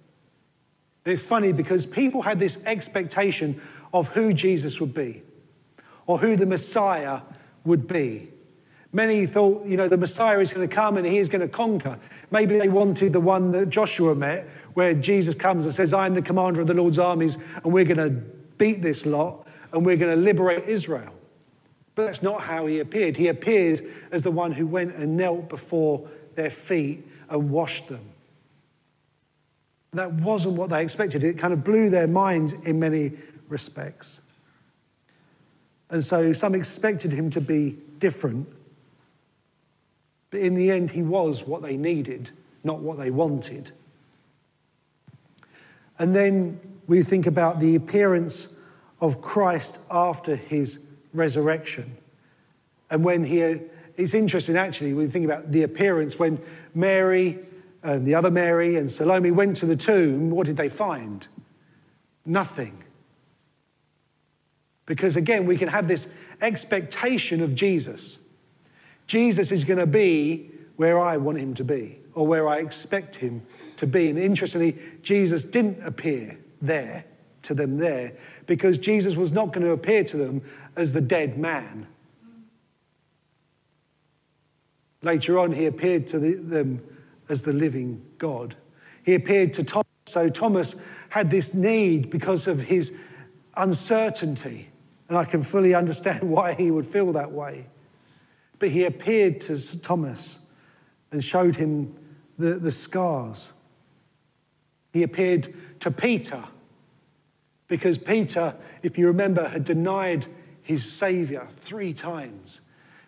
and 1.06 1.14
it's 1.14 1.24
funny 1.24 1.52
because 1.52 1.86
people 1.86 2.22
had 2.22 2.40
this 2.40 2.64
expectation 2.66 3.62
of 3.94 4.10
who 4.10 4.34
Jesus 4.34 4.80
would 4.80 4.94
be 4.94 5.24
or 6.06 6.20
who 6.20 6.36
the 6.36 6.46
Messiah 6.46 7.22
would 7.66 7.88
be. 7.88 8.30
Many 8.92 9.26
thought, 9.26 9.66
you 9.66 9.76
know, 9.76 9.88
the 9.88 9.98
Messiah 9.98 10.40
is 10.40 10.54
going 10.54 10.68
to 10.68 10.74
come 10.74 10.98
and 10.98 11.06
he 11.06 11.18
is 11.18 11.28
going 11.28 11.42
to 11.42 11.48
conquer. 11.48 12.00
Maybe 12.30 12.60
they 12.60 12.70
wanted 12.70 13.12
the 13.12 13.20
one 13.20 13.52
that 13.52 13.70
Joshua 13.70 14.14
met, 14.14 14.48
where 14.76 14.94
Jesus 14.94 15.34
comes 15.34 15.66
and 15.66 15.74
says, 15.74 15.94
I'm 15.94 16.14
the 16.14 16.22
commander 16.22 16.62
of 16.62 16.68
the 16.68 16.76
Lord's 16.76 17.00
armies, 17.00 17.38
and 17.64 17.74
we're 17.74 17.86
going 17.86 17.98
to 17.98 18.12
beat 18.58 18.82
this 18.82 19.06
lot 19.06 19.48
and 19.72 19.86
we're 19.86 19.98
going 19.98 20.16
to 20.16 20.22
liberate 20.22 20.66
Israel. 20.66 21.12
But 21.96 22.06
that's 22.06 22.22
not 22.22 22.42
how 22.42 22.68
he 22.68 22.80
appeared. 22.80 23.18
He 23.18 23.28
appeared 23.28 23.84
as 24.12 24.22
the 24.22 24.32
one 24.32 24.52
who 24.52 24.68
went 24.68 24.96
and 24.96 25.18
knelt 25.18 25.50
before 25.50 26.08
their 26.36 26.52
feet 26.52 27.08
and 27.30 27.50
washed 27.50 27.88
them. 27.88 28.13
That 29.94 30.14
wasn't 30.14 30.56
what 30.56 30.70
they 30.70 30.82
expected. 30.82 31.24
It 31.24 31.38
kind 31.38 31.54
of 31.54 31.64
blew 31.64 31.90
their 31.90 32.08
minds 32.08 32.54
in 32.54 32.80
many 32.80 33.14
respects. 33.48 34.20
And 35.90 36.04
so 36.04 36.34
some 36.34 36.56
expected 36.56 37.12
him 37.12 37.30
to 37.32 37.42
be 37.42 37.78
different. 38.00 38.48
But 40.32 40.40
in 40.40 40.56
the 40.56 40.72
end, 40.72 40.92
he 40.92 41.04
was 41.04 41.44
what 41.44 41.62
they 41.62 41.78
needed, 41.78 42.32
not 42.64 42.80
what 42.80 42.98
they 42.98 43.12
wanted. 43.12 43.72
And 46.00 46.16
then 46.16 46.60
we 46.88 47.04
think 47.04 47.28
about 47.28 47.60
the 47.60 47.76
appearance 47.76 48.48
of 49.00 49.22
Christ 49.22 49.78
after 49.92 50.36
his 50.36 50.80
resurrection. 51.14 51.98
And 52.90 53.04
when 53.04 53.24
he, 53.24 53.42
it's 53.96 54.14
interesting 54.14 54.58
actually, 54.58 54.94
we 54.94 55.08
think 55.08 55.26
about 55.26 55.52
the 55.52 55.64
appearance 55.64 56.18
when 56.18 56.42
Mary 56.74 57.40
and 57.84 58.08
the 58.08 58.16
other 58.16 58.32
Mary 58.32 58.78
and 58.78 58.90
Salome 58.90 59.30
went 59.30 59.58
to 59.58 59.66
the 59.66 59.76
tomb, 59.76 60.30
what 60.30 60.48
did 60.48 60.56
they 60.56 60.70
find? 60.70 61.28
Nothing. 62.26 62.82
Because 64.86 65.16
again, 65.16 65.46
we 65.46 65.58
can 65.58 65.68
have 65.68 65.88
this 65.88 66.08
expectation 66.42 67.42
of 67.42 67.56
Jesus. 67.56 68.18
Jesus 69.06 69.52
is 69.52 69.66
going 69.66 69.80
to 69.80 69.86
be 69.86 70.50
where 70.78 71.00
I 71.00 71.18
want 71.18 71.38
him 71.38 71.54
to 71.56 71.64
be 71.64 72.00
or 72.14 72.26
where 72.26 72.48
I 72.48 72.60
expect 72.60 73.18
him 73.18 73.46
to 73.78 73.86
be. 73.86 74.10
And 74.10 74.18
interestingly, 74.18 74.78
Jesus 75.02 75.44
didn't 75.44 75.84
appear 75.84 76.38
there 76.62 77.06
to 77.44 77.54
them 77.54 77.78
there 77.78 78.14
because 78.48 78.78
Jesus 78.78 79.16
was 79.16 79.34
not 79.34 79.52
going 79.52 79.66
to 79.66 79.72
appear 79.72 80.06
to 80.06 80.18
them 80.18 80.42
as 80.78 80.94
the 80.94 81.02
dead 81.02 81.38
man. 81.38 81.88
Later 85.02 85.38
on, 85.38 85.52
he 85.52 85.66
appeared 85.66 86.08
to 86.08 86.20
the, 86.20 86.36
them 86.36 86.82
as 87.30 87.44
the 87.44 87.54
living 87.54 88.06
God. 88.18 88.56
He 89.04 89.14
appeared 89.14 89.54
to 89.54 89.64
Thomas. 89.64 89.88
So 90.06 90.30
Thomas 90.30 90.76
had 91.10 91.32
this 91.32 91.54
need 91.54 92.10
because 92.10 92.48
of 92.48 92.60
his 92.60 92.92
uncertainty. 93.56 94.70
And 95.10 95.18
I 95.18 95.26
can 95.26 95.44
fully 95.44 95.74
understand 95.74 96.24
why 96.30 96.54
he 96.54 96.72
would 96.72 96.86
feel 96.86 97.12
that 97.14 97.32
way. 97.32 97.68
But 98.60 98.70
he 98.70 98.86
appeared 98.86 99.42
to 99.42 99.80
Thomas 99.82 100.40
and 101.12 101.24
showed 101.24 101.58
him 101.58 101.96
the, 102.38 102.56
the 102.56 102.72
scars. 102.72 103.52
He 104.92 105.04
appeared 105.04 105.54
to 105.82 105.92
Peter 105.92 106.46
because 107.68 107.98
Peter, 107.98 108.56
if 108.84 108.98
you 108.98 109.08
remember, 109.08 109.48
had 109.48 109.64
denied 109.64 110.28
his 110.62 110.90
Savior 110.92 111.48
three 111.50 111.94
times. 111.94 112.62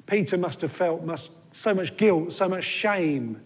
Peter 0.06 0.38
must 0.38 0.62
have 0.62 0.72
felt 0.72 1.04
must, 1.04 1.32
so 1.52 1.74
much 1.74 1.98
guilt, 1.98 2.34
so 2.34 2.50
much 2.50 2.64
shame. 2.64 3.42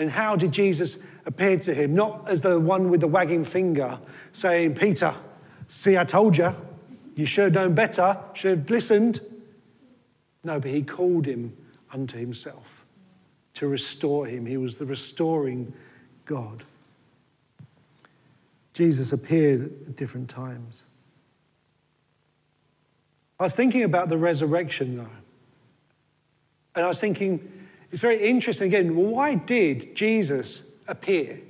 And 0.00 0.10
how 0.10 0.34
did 0.34 0.52
Jesus 0.52 0.96
appear 1.26 1.58
to 1.58 1.74
him? 1.74 1.94
Not 1.94 2.26
as 2.26 2.40
the 2.40 2.58
one 2.58 2.88
with 2.88 3.02
the 3.02 3.06
wagging 3.06 3.44
finger 3.44 3.98
saying, 4.32 4.74
Peter, 4.76 5.14
see, 5.68 5.98
I 5.98 6.04
told 6.04 6.38
you, 6.38 6.56
you 7.16 7.26
should 7.26 7.44
have 7.44 7.52
known 7.52 7.74
better, 7.74 8.18
should 8.32 8.58
have 8.60 8.70
listened. 8.70 9.20
No, 10.42 10.58
but 10.58 10.70
he 10.70 10.82
called 10.82 11.26
him 11.26 11.54
unto 11.92 12.16
himself 12.16 12.82
to 13.54 13.68
restore 13.68 14.24
him. 14.24 14.46
He 14.46 14.56
was 14.56 14.76
the 14.76 14.86
restoring 14.86 15.74
God. 16.24 16.64
Jesus 18.72 19.12
appeared 19.12 19.70
at 19.86 19.96
different 19.96 20.30
times. 20.30 20.84
I 23.38 23.42
was 23.42 23.54
thinking 23.54 23.82
about 23.82 24.08
the 24.08 24.16
resurrection, 24.16 24.96
though. 24.96 25.10
And 26.74 26.86
I 26.86 26.88
was 26.88 27.00
thinking, 27.00 27.59
it's 27.90 28.00
very 28.00 28.20
interesting 28.20 28.68
again, 28.68 28.96
why 28.96 29.34
did 29.34 29.94
Jesus 29.94 30.62
appear 30.86 31.40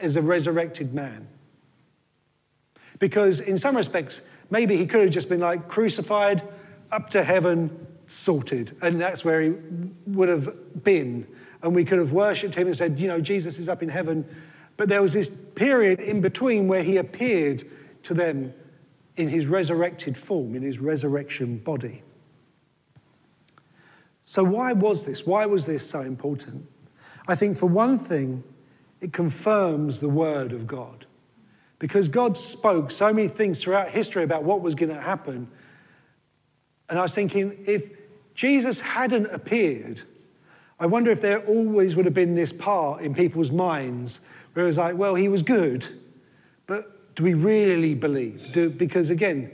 as 0.00 0.16
a 0.16 0.22
resurrected 0.22 0.94
man? 0.94 1.28
Because 2.98 3.40
in 3.40 3.58
some 3.58 3.76
respects, 3.76 4.20
maybe 4.50 4.76
he 4.76 4.86
could 4.86 5.02
have 5.02 5.10
just 5.10 5.28
been 5.28 5.40
like 5.40 5.68
crucified, 5.68 6.42
up 6.90 7.10
to 7.10 7.22
heaven, 7.22 7.86
sorted. 8.06 8.76
And 8.80 9.00
that's 9.00 9.24
where 9.24 9.42
he 9.42 9.50
would 10.06 10.28
have 10.28 10.82
been. 10.82 11.26
And 11.62 11.74
we 11.74 11.84
could 11.84 11.98
have 11.98 12.12
worshipped 12.12 12.54
him 12.54 12.66
and 12.66 12.76
said, 12.76 12.98
you 12.98 13.08
know, 13.08 13.20
Jesus 13.20 13.58
is 13.58 13.68
up 13.68 13.82
in 13.82 13.88
heaven. 13.88 14.26
But 14.76 14.88
there 14.88 15.02
was 15.02 15.12
this 15.12 15.30
period 15.54 16.00
in 16.00 16.20
between 16.20 16.68
where 16.68 16.82
he 16.82 16.96
appeared 16.96 17.64
to 18.04 18.14
them 18.14 18.54
in 19.16 19.28
his 19.28 19.46
resurrected 19.46 20.16
form, 20.16 20.54
in 20.54 20.62
his 20.62 20.78
resurrection 20.78 21.58
body. 21.58 22.02
So, 24.30 24.44
why 24.44 24.74
was 24.74 25.04
this? 25.04 25.24
Why 25.24 25.46
was 25.46 25.64
this 25.64 25.88
so 25.88 26.02
important? 26.02 26.66
I 27.26 27.34
think, 27.34 27.56
for 27.56 27.64
one 27.64 27.98
thing, 27.98 28.44
it 29.00 29.10
confirms 29.10 30.00
the 30.00 30.10
word 30.10 30.52
of 30.52 30.66
God. 30.66 31.06
Because 31.78 32.08
God 32.08 32.36
spoke 32.36 32.90
so 32.90 33.10
many 33.10 33.28
things 33.28 33.62
throughout 33.62 33.88
history 33.88 34.22
about 34.22 34.44
what 34.44 34.60
was 34.60 34.74
going 34.74 34.94
to 34.94 35.00
happen. 35.00 35.48
And 36.90 36.98
I 36.98 37.02
was 37.02 37.14
thinking, 37.14 37.56
if 37.66 37.90
Jesus 38.34 38.80
hadn't 38.80 39.28
appeared, 39.28 40.02
I 40.78 40.84
wonder 40.84 41.10
if 41.10 41.22
there 41.22 41.42
always 41.46 41.96
would 41.96 42.04
have 42.04 42.12
been 42.12 42.34
this 42.34 42.52
part 42.52 43.00
in 43.00 43.14
people's 43.14 43.50
minds 43.50 44.20
where 44.52 44.66
it 44.66 44.68
was 44.68 44.76
like, 44.76 44.98
well, 44.98 45.14
he 45.14 45.28
was 45.28 45.42
good, 45.42 45.88
but 46.66 47.14
do 47.16 47.22
we 47.22 47.32
really 47.32 47.94
believe? 47.94 48.52
Do, 48.52 48.68
because 48.68 49.08
again, 49.08 49.50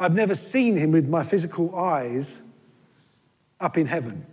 I've 0.00 0.14
never 0.14 0.34
seen 0.34 0.78
him 0.78 0.92
with 0.92 1.06
my 1.06 1.24
physical 1.24 1.76
eyes 1.76 2.40
up 3.60 3.78
in 3.78 3.86
heaven. 3.86 4.26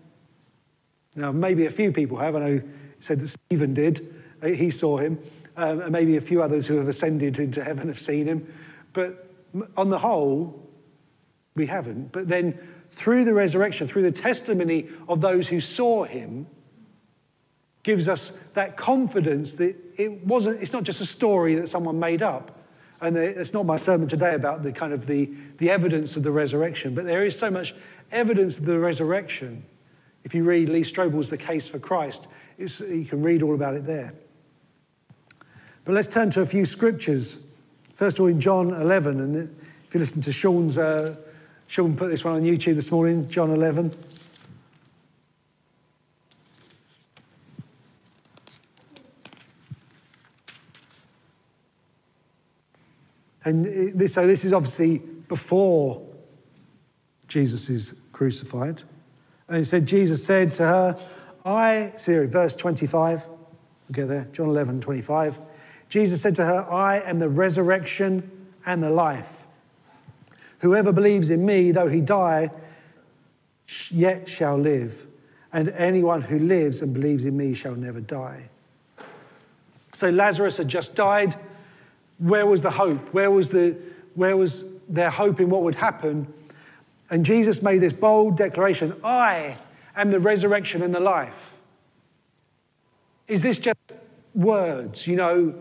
Now, 1.16 1.32
maybe 1.32 1.66
a 1.66 1.72
few 1.72 1.92
people 1.92 2.18
have. 2.18 2.36
I 2.36 2.40
know 2.40 2.62
said 3.00 3.20
that 3.20 3.28
Stephen 3.28 3.74
did. 3.74 4.13
He 4.44 4.70
saw 4.70 4.98
him. 4.98 5.20
Um, 5.58 5.82
and 5.82 5.92
maybe 5.92 6.16
a 6.16 6.22
few 6.22 6.42
others 6.42 6.68
who 6.68 6.78
have 6.78 6.88
ascended 6.88 7.38
into 7.38 7.64
heaven 7.64 7.88
have 7.88 8.00
seen 8.00 8.25
him. 8.25 8.51
But 8.94 9.29
on 9.75 9.90
the 9.90 10.00
whole, 10.00 10.70
we 11.55 11.66
haven't. 11.66 12.12
But 12.12 12.29
then 12.29 12.57
through 12.90 13.25
the 13.25 13.34
resurrection, 13.34 13.88
through 13.88 14.03
the 14.03 14.12
testimony 14.12 14.88
of 15.10 15.22
those 15.22 15.48
who 15.50 15.60
saw 15.60 16.03
him, 16.03 16.48
gives 17.84 18.07
us 18.07 18.31
that 18.53 18.77
confidence 18.77 19.53
that 19.53 19.75
it 19.98 20.25
wasn't, 20.25 20.62
it's 20.62 20.74
not 20.74 20.84
just 20.84 21.01
a 21.01 21.05
story 21.05 21.55
that 21.55 21.68
someone 21.68 22.00
made 22.00 22.22
up. 22.22 22.60
And 23.01 23.18
it's 23.18 23.51
not 23.51 23.66
my 23.66 23.77
sermon 23.77 24.07
today 24.07 24.35
about 24.35 24.61
the 24.61 24.72
kind 24.72 24.94
of 24.94 25.07
the, 25.07 25.29
the 25.57 25.72
evidence 25.72 26.16
of 26.16 26.24
the 26.24 26.31
resurrection, 26.31 26.94
but 26.94 27.05
there 27.05 27.25
is 27.25 27.37
so 27.37 27.50
much 27.50 27.74
evidence 28.11 28.59
of 28.59 28.66
the 28.66 28.77
resurrection. 28.77 29.64
If 30.24 30.35
you 30.35 30.44
read 30.44 30.70
Lee 30.70 30.81
Strobel's 30.81 31.29
The 31.29 31.37
Case 31.37 31.68
for 31.68 31.79
Christ, 31.79 32.27
you 32.59 33.05
can 33.09 33.24
read 33.24 33.42
all 33.42 33.55
about 33.55 33.74
it 33.74 33.87
there. 33.87 34.14
But 35.83 35.96
let's 35.96 36.07
turn 36.07 36.29
to 36.31 36.42
a 36.42 36.46
few 36.46 36.64
scriptures. 36.64 37.37
First 37.96 38.18
of 38.18 38.22
all, 38.22 38.27
in 38.27 38.40
John 38.40 38.70
11, 38.70 39.20
and 39.20 39.35
if 39.87 39.94
you 39.96 40.00
listen 40.00 40.22
to 40.22 40.31
Sean's, 40.31 40.77
uh, 40.77 41.16
Sean 41.66 41.98
put 41.98 42.09
this 42.09 42.24
one 42.24 42.35
on 42.35 42.44
YouTube 42.44 42.75
this 42.75 42.92
morning, 42.92 43.27
John 43.29 43.50
11. 43.50 43.92
And 53.44 53.66
this, 53.66 54.14
so 54.14 54.27
this 54.27 54.46
is 54.46 54.54
obviously 54.54 55.00
before 55.00 56.06
Jesus 57.27 57.70
is 57.70 58.00
crucified. 58.12 58.84
And 59.48 59.58
it 59.62 59.66
said, 59.66 59.86
Jesus 59.86 60.24
said 60.24 60.54
to 60.56 60.64
her, 60.64 61.00
I, 61.46 61.92
see 61.98 62.18
verse 62.25 62.56
25, 62.56 63.25
we'll 63.25 63.38
get 63.92 64.08
there, 64.08 64.27
John 64.32 64.50
11, 64.50 64.82
25. 64.82 65.40
Jesus 65.90 66.22
said 66.22 66.36
to 66.36 66.46
her, 66.46 66.66
I 66.70 67.00
am 67.00 67.20
the 67.20 67.30
resurrection 67.30 68.30
and 68.66 68.84
the 68.84 68.92
life. 68.92 69.46
Whoever 70.60 70.94
believes 70.94 71.30
in 71.30 71.46
me, 71.46 71.72
though 71.72 71.88
he 71.88 72.01
die, 72.01 72.51
yet 73.90 74.30
shall 74.30 74.58
live. 74.58 75.08
And 75.51 75.70
anyone 75.70 76.22
who 76.22 76.40
lives 76.40 76.82
and 76.82 76.94
believes 76.94 77.25
in 77.25 77.36
me 77.36 77.54
shall 77.54 77.75
never 77.75 78.00
die. 78.00 78.50
So 79.94 80.10
Lazarus 80.10 80.58
had 80.58 80.68
just 80.68 80.96
died. 80.96 81.36
Where 82.22 82.46
was 82.46 82.62
the 82.62 82.70
hope? 82.70 83.14
Where 83.14 83.31
was, 83.31 83.50
the, 83.50 83.75
where 84.14 84.38
was 84.38 84.64
their 84.88 85.10
hope 85.10 85.40
in 85.40 85.50
what 85.50 85.64
would 85.64 85.75
happen? 85.75 86.31
And 87.10 87.25
Jesus 87.25 87.64
made 87.64 87.79
this 87.79 87.94
bold 87.94 88.38
declaration 88.38 88.96
I 89.03 89.57
am 89.96 90.12
the 90.12 90.20
resurrection 90.20 90.84
and 90.84 90.94
the 90.94 91.00
life. 91.00 91.57
Is 93.27 93.42
this 93.42 93.57
just 93.57 93.79
words? 94.36 95.07
You 95.07 95.16
know, 95.16 95.55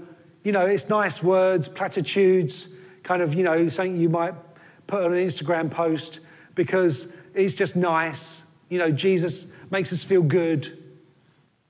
you 0.45 0.53
know, 0.53 0.67
it's 0.67 0.89
nice 0.89 1.23
words, 1.23 1.67
platitudes, 1.67 2.69
kind 3.03 3.23
of, 3.23 3.33
you 3.35 3.43
know, 3.43 3.69
something 3.71 3.99
you 3.99 4.11
might 4.11 4.35
put 4.87 5.03
on 5.03 5.13
an 5.13 5.19
Instagram 5.19 5.71
post 5.71 6.21
because 6.55 7.11
it's 7.35 7.55
just 7.55 7.75
nice. 7.75 8.43
You 8.69 8.79
know, 8.79 8.91
Jesus 8.91 9.47
makes 9.71 9.93
us 9.95 10.03
feel 10.03 10.23
good. 10.23 10.77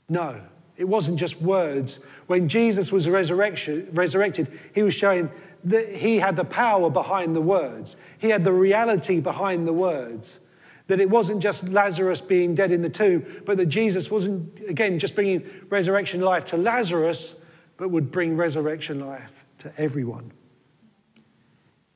No. 0.08 0.40
It 0.80 0.88
wasn't 0.88 1.18
just 1.18 1.42
words. 1.42 1.98
When 2.26 2.48
Jesus 2.48 2.90
was 2.90 3.06
resurrected, 3.06 4.58
he 4.74 4.82
was 4.82 4.94
showing 4.94 5.30
that 5.62 5.86
he 5.90 6.20
had 6.20 6.36
the 6.36 6.44
power 6.44 6.88
behind 6.88 7.36
the 7.36 7.42
words, 7.42 7.98
he 8.18 8.30
had 8.30 8.44
the 8.44 8.52
reality 8.54 9.20
behind 9.20 9.68
the 9.68 9.74
words. 9.74 10.38
That 10.86 10.98
it 10.98 11.10
wasn't 11.10 11.42
just 11.42 11.68
Lazarus 11.68 12.22
being 12.22 12.54
dead 12.54 12.72
in 12.72 12.80
the 12.80 12.88
tomb, 12.88 13.42
but 13.44 13.58
that 13.58 13.66
Jesus 13.66 14.10
wasn't, 14.10 14.58
again, 14.66 14.98
just 14.98 15.14
bringing 15.14 15.48
resurrection 15.68 16.22
life 16.22 16.46
to 16.46 16.56
Lazarus, 16.56 17.34
but 17.76 17.90
would 17.90 18.10
bring 18.10 18.38
resurrection 18.38 19.06
life 19.06 19.44
to 19.58 19.70
everyone. 19.76 20.32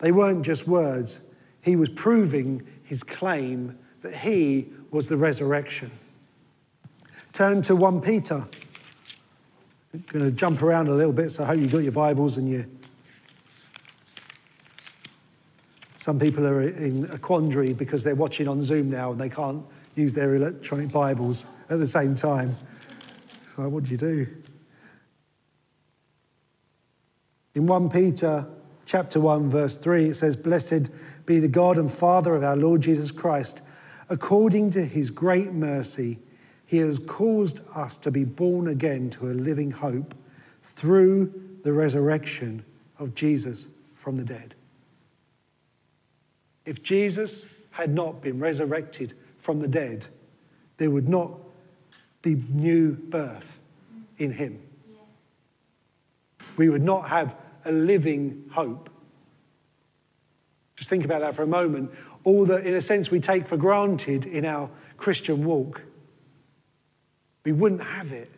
They 0.00 0.12
weren't 0.12 0.44
just 0.44 0.68
words, 0.68 1.20
he 1.62 1.74
was 1.74 1.88
proving 1.88 2.66
his 2.82 3.02
claim 3.02 3.78
that 4.02 4.14
he 4.14 4.68
was 4.90 5.08
the 5.08 5.16
resurrection. 5.16 5.90
Turn 7.32 7.62
to 7.62 7.74
1 7.74 8.02
Peter 8.02 8.46
going 10.08 10.24
to 10.24 10.32
jump 10.32 10.60
around 10.62 10.88
a 10.88 10.94
little 10.94 11.12
bit, 11.12 11.30
so 11.30 11.44
I 11.44 11.46
hope 11.46 11.58
you've 11.58 11.70
got 11.70 11.78
your 11.78 11.92
Bibles 11.92 12.36
and 12.36 12.48
you. 12.48 12.68
Some 15.98 16.18
people 16.18 16.46
are 16.46 16.60
in 16.62 17.08
a 17.12 17.18
quandary 17.18 17.72
because 17.72 18.02
they're 18.02 18.16
watching 18.16 18.48
on 18.48 18.64
Zoom 18.64 18.90
now 18.90 19.12
and 19.12 19.20
they 19.20 19.28
can't 19.28 19.64
use 19.94 20.12
their 20.12 20.34
electronic 20.34 20.90
Bibles 20.90 21.46
at 21.70 21.78
the 21.78 21.86
same 21.86 22.14
time. 22.14 22.56
So, 23.54 23.68
what 23.68 23.84
do 23.84 23.90
you 23.90 23.96
do? 23.96 24.26
In 27.54 27.66
1 27.68 27.88
Peter 27.88 28.46
chapter 28.86 29.20
1, 29.20 29.48
verse 29.48 29.76
3, 29.76 30.06
it 30.06 30.14
says, 30.14 30.36
Blessed 30.36 30.90
be 31.24 31.38
the 31.38 31.48
God 31.48 31.78
and 31.78 31.90
Father 31.90 32.34
of 32.34 32.42
our 32.42 32.56
Lord 32.56 32.80
Jesus 32.80 33.12
Christ, 33.12 33.62
according 34.10 34.70
to 34.70 34.84
his 34.84 35.08
great 35.08 35.52
mercy 35.52 36.18
he 36.66 36.78
has 36.78 36.98
caused 36.98 37.60
us 37.74 37.98
to 37.98 38.10
be 38.10 38.24
born 38.24 38.68
again 38.68 39.10
to 39.10 39.26
a 39.26 39.34
living 39.34 39.70
hope 39.70 40.14
through 40.62 41.32
the 41.62 41.72
resurrection 41.72 42.64
of 42.98 43.14
Jesus 43.14 43.68
from 43.94 44.16
the 44.16 44.24
dead. 44.24 44.54
If 46.64 46.82
Jesus 46.82 47.46
had 47.72 47.92
not 47.92 48.22
been 48.22 48.38
resurrected 48.38 49.14
from 49.38 49.60
the 49.60 49.68
dead, 49.68 50.08
there 50.78 50.90
would 50.90 51.08
not 51.08 51.32
be 52.22 52.42
new 52.48 52.92
birth 52.94 53.58
in 54.18 54.32
Him. 54.32 54.60
We 56.56 56.68
would 56.68 56.82
not 56.82 57.08
have 57.08 57.36
a 57.64 57.72
living 57.72 58.44
hope. 58.52 58.88
Just 60.76 60.88
think 60.88 61.04
about 61.04 61.20
that 61.20 61.36
for 61.36 61.42
a 61.42 61.46
moment. 61.46 61.92
All 62.24 62.44
that, 62.46 62.66
in 62.66 62.74
a 62.74 62.82
sense, 62.82 63.10
we 63.10 63.20
take 63.20 63.46
for 63.46 63.56
granted 63.56 64.26
in 64.26 64.44
our 64.44 64.70
Christian 64.96 65.44
walk, 65.44 65.82
we 67.44 67.52
wouldn't 67.52 67.82
have 67.82 68.12
it. 68.12 68.30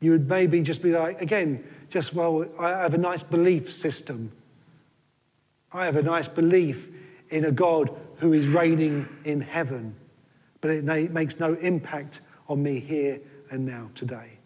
You 0.00 0.10
would 0.12 0.28
maybe 0.28 0.62
just 0.62 0.82
be 0.82 0.92
like, 0.92 1.20
again, 1.20 1.64
just, 1.88 2.12
well, 2.14 2.46
I 2.58 2.70
have 2.70 2.94
a 2.94 2.98
nice 2.98 3.22
belief 3.22 3.72
system. 3.72 4.32
I 5.72 5.86
have 5.86 5.96
a 5.96 6.02
nice 6.02 6.28
belief 6.28 6.90
in 7.30 7.44
a 7.44 7.52
God 7.52 7.90
who 8.18 8.32
is 8.32 8.46
reigning 8.46 9.08
in 9.24 9.40
heaven, 9.40 9.94
but 10.60 10.70
it 10.70 10.84
makes 11.12 11.38
no 11.38 11.54
impact 11.54 12.20
on 12.48 12.62
me 12.62 12.80
here 12.80 13.20
and 13.50 13.64
now 13.64 13.90
today. 13.94 14.38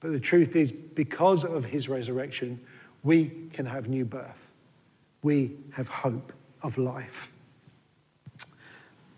But 0.00 0.12
the 0.12 0.20
truth 0.20 0.54
is, 0.54 0.72
because 0.72 1.44
of 1.44 1.64
his 1.64 1.88
resurrection, 1.88 2.60
we 3.02 3.30
can 3.52 3.66
have 3.66 3.88
new 3.88 4.04
birth. 4.04 4.50
We 5.22 5.56
have 5.72 5.88
hope 5.88 6.32
of 6.62 6.78
life. 6.78 7.32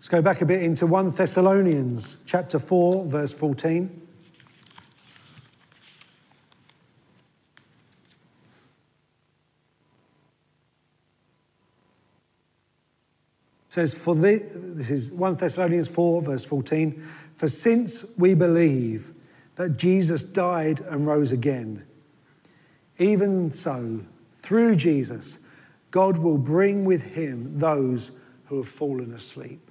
Let's 0.01 0.09
go 0.09 0.23
back 0.23 0.41
a 0.41 0.47
bit 0.47 0.63
into 0.63 0.87
1 0.87 1.11
Thessalonians 1.11 2.17
chapter 2.25 2.57
4, 2.57 3.05
verse 3.05 3.31
14. 3.31 4.01
says, 13.69 13.93
For 13.93 14.15
this, 14.15 14.53
this 14.55 14.89
is 14.89 15.11
1 15.11 15.35
Thessalonians 15.35 15.87
4, 15.87 16.23
verse 16.23 16.45
14. 16.45 16.99
For 17.35 17.47
since 17.47 18.03
we 18.17 18.33
believe 18.33 19.13
that 19.53 19.77
Jesus 19.77 20.23
died 20.23 20.81
and 20.81 21.05
rose 21.05 21.31
again, 21.31 21.85
even 22.97 23.51
so, 23.51 24.01
through 24.33 24.77
Jesus, 24.77 25.37
God 25.91 26.17
will 26.17 26.39
bring 26.39 26.85
with 26.85 27.13
him 27.13 27.59
those 27.59 28.09
who 28.45 28.57
have 28.57 28.67
fallen 28.67 29.13
asleep. 29.13 29.70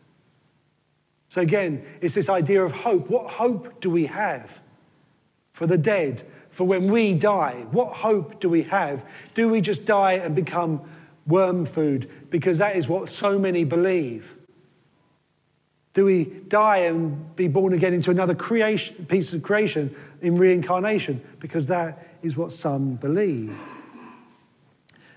So, 1.31 1.41
again, 1.41 1.85
it's 2.01 2.15
this 2.15 2.29
idea 2.29 2.61
of 2.65 2.73
hope. 2.73 3.09
What 3.09 3.31
hope 3.31 3.81
do 3.81 3.89
we 3.89 4.07
have 4.07 4.61
for 5.53 5.65
the 5.65 5.79
dead, 5.79 6.25
for 6.51 6.65
when 6.65 6.91
we 6.91 7.15
die? 7.15 7.67
What 7.71 7.93
hope 7.93 8.41
do 8.41 8.49
we 8.49 8.65
have? 8.65 9.09
Do 9.35 9.49
we 9.49 9.61
just 9.61 9.87
die 9.87 10.15
and 10.15 10.35
become 10.35 10.83
worm 11.29 11.67
food 11.67 12.11
because 12.31 12.59
that 12.59 12.75
is 12.75 12.89
what 12.89 13.09
so 13.09 13.39
many 13.39 13.63
believe? 13.63 14.35
Do 15.95 16.05
we 16.05 16.25
die 16.25 16.79
and 16.79 17.37
be 17.37 17.47
born 17.47 17.75
again 17.75 17.95
into 17.95 18.11
another 18.11 18.35
creation, 18.35 19.07
piece 19.07 19.33
of 19.33 19.45
creation 19.45 19.95
in 20.21 20.37
reincarnation? 20.37 21.23
Because 21.39 21.69
that 21.69 22.09
is 22.23 22.37
what 22.37 22.51
some 22.51 22.95
believe. 22.95 23.57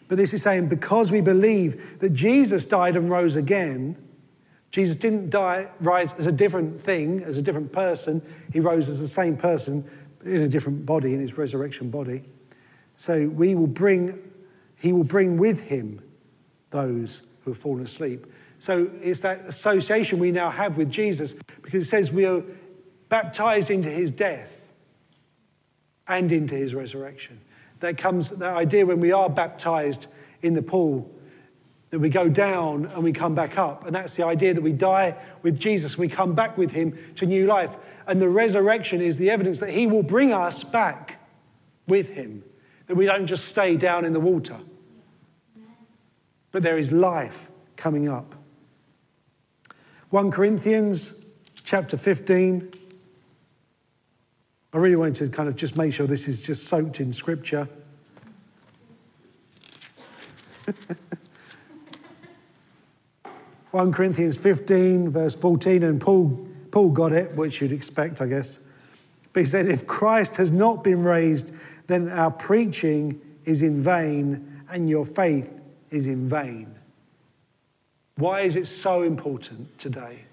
But 0.08 0.20
this 0.20 0.32
is 0.32 0.44
saying 0.44 0.68
because 0.68 1.12
we 1.12 1.22
believe 1.22 1.98
that 2.02 2.12
Jesus 2.12 2.66
died 2.66 2.96
and 2.96 3.10
rose 3.10 3.36
again, 3.36 3.98
Jesus 4.74 4.96
didn't 4.96 5.30
die, 5.30 5.68
rise 5.80 6.14
as 6.16 6.26
a 6.26 6.32
different 6.32 6.82
thing, 6.82 7.24
as 7.24 7.38
a 7.38 7.44
different 7.44 7.72
person. 7.72 8.24
He 8.52 8.60
rose 8.60 8.90
as 8.90 9.00
the 9.00 9.08
same 9.08 9.38
person 9.38 9.88
in 10.26 10.42
a 10.42 10.48
different 10.48 10.84
body, 10.84 11.14
in 11.14 11.20
his 11.20 11.38
resurrection 11.38 11.92
body. 11.92 12.24
So 12.98 13.28
we 13.28 13.54
will 13.54 13.68
bring 13.68 14.20
he 14.80 14.92
will 14.92 15.04
bring 15.04 15.38
with 15.38 15.62
him 15.62 16.02
those 16.72 17.22
who 17.44 17.52
have 17.52 17.58
fallen 17.58 17.86
asleep. 17.86 18.26
So 18.58 18.90
it's 18.96 19.20
that 19.20 19.46
association 19.46 20.18
we 20.18 20.32
now 20.32 20.50
have 20.50 20.76
with 20.76 20.90
Jesus 20.90 21.34
because 21.62 21.86
it 21.86 21.90
says 21.90 22.12
we 22.12 22.26
are 22.26 22.44
baptized 23.10 23.70
into 23.70 23.90
his 23.90 24.10
death 24.10 24.62
and 26.08 26.32
into 26.32 26.56
his 26.56 26.74
resurrection. 26.74 27.40
That 27.80 27.98
comes, 27.98 28.32
that 28.32 28.58
idea 28.58 28.86
when 28.88 29.00
we 29.00 29.12
are 29.12 29.30
baptized 29.30 30.08
in 30.42 30.56
the 30.56 30.64
pool, 30.64 31.14
that 31.94 32.00
we 32.00 32.10
go 32.10 32.28
down 32.28 32.88
and 32.88 33.04
we 33.04 33.14
come 33.14 33.36
back 33.36 33.58
up. 33.58 33.86
And 33.86 33.94
that's 33.96 34.16
the 34.16 34.26
idea 34.26 34.54
that 34.54 34.64
we 34.64 34.74
die 34.74 35.16
with 35.44 35.60
Jesus 35.60 35.98
we 35.98 36.08
come 36.08 36.34
back 36.34 36.58
with 36.58 36.72
him 36.72 36.98
to 37.18 37.26
new 37.26 37.46
life. 37.46 37.76
And 38.08 38.20
the 38.22 38.30
resurrection 38.30 39.00
is 39.00 39.18
the 39.18 39.30
evidence 39.30 39.60
that 39.60 39.70
he 39.70 39.88
will 39.88 40.04
bring 40.04 40.34
us 40.34 40.64
back 40.64 41.20
with 41.88 42.10
him, 42.10 42.44
that 42.88 42.96
we 42.96 43.06
don't 43.06 43.28
just 43.28 43.46
stay 43.46 43.78
down 43.78 44.04
in 44.04 44.14
the 44.14 44.20
water 44.20 44.58
but 46.54 46.64
there 46.64 46.78
is 46.78 46.94
life 46.94 47.50
coming 47.76 48.08
up. 48.08 48.36
1 50.12 50.32
Corinthians 50.32 51.14
chapter 51.66 51.98
15. 51.98 52.72
I 54.72 54.78
really 54.78 54.96
wanted 54.96 55.16
to 55.16 55.28
kind 55.36 55.50
of 55.50 55.58
just 55.58 55.76
make 55.76 55.92
sure 55.92 56.08
this 56.08 56.30
is 56.30 56.46
just 56.46 56.68
soaked 56.68 57.02
in 57.02 57.12
scripture. 57.12 57.68
One 63.74 63.92
Corinthians 63.92 64.38
15, 64.38 65.10
verse 65.10 65.34
14, 65.34 65.82
and 65.82 66.00
Paul, 66.00 66.48
Paul 66.70 66.92
got 66.92 67.12
it, 67.12 67.36
which 67.36 67.60
you'd 67.60 67.72
expect, 67.72 68.22
I 68.22 68.28
guess. 68.28 68.60
But 69.34 69.40
he 69.40 69.46
said, 69.48 69.66
If 69.66 69.88
Christ 69.88 70.36
has 70.36 70.52
not 70.52 70.84
been 70.84 71.04
raised, 71.04 71.52
then 71.88 72.08
our 72.10 72.30
preaching 72.30 73.20
is 73.46 73.64
in 73.64 73.82
vain, 73.82 74.62
and 74.70 74.88
your 74.88 75.08
faith 75.08 75.50
is 75.90 76.06
in 76.06 76.30
vain. 76.30 76.76
Why 78.18 78.42
is 78.42 78.56
it 78.56 78.68
so 78.68 79.02
important 79.02 79.80
today? 79.80 80.26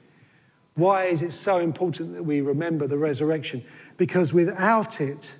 Why 0.74 1.04
is 1.04 1.22
it 1.22 1.32
so 1.32 1.60
important 1.60 2.12
that 2.12 2.24
we 2.24 2.42
remember 2.42 2.86
the 2.86 2.98
resurrection? 2.98 3.64
Because 3.96 4.34
without 4.34 5.00
it, 5.00 5.34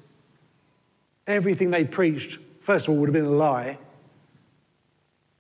everything 1.26 1.70
they 1.70 1.84
preached, 1.84 2.38
first 2.60 2.88
of 2.88 2.94
all, 2.94 3.00
would 3.00 3.10
have 3.10 3.14
been 3.14 3.26
a 3.26 3.30
lie, 3.30 3.76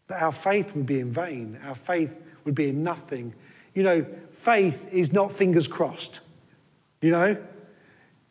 but 0.08 0.20
our 0.20 0.32
faith 0.32 0.76
would 0.76 0.84
be 0.84 1.00
in 1.00 1.10
vain. 1.10 1.58
Our 1.64 1.74
faith 1.74 2.12
would 2.50 2.56
be 2.56 2.68
in 2.68 2.82
nothing. 2.82 3.32
You 3.74 3.84
know, 3.84 4.06
faith 4.32 4.92
is 4.92 5.12
not 5.12 5.30
fingers 5.30 5.68
crossed. 5.68 6.20
You 7.00 7.12
know, 7.12 7.36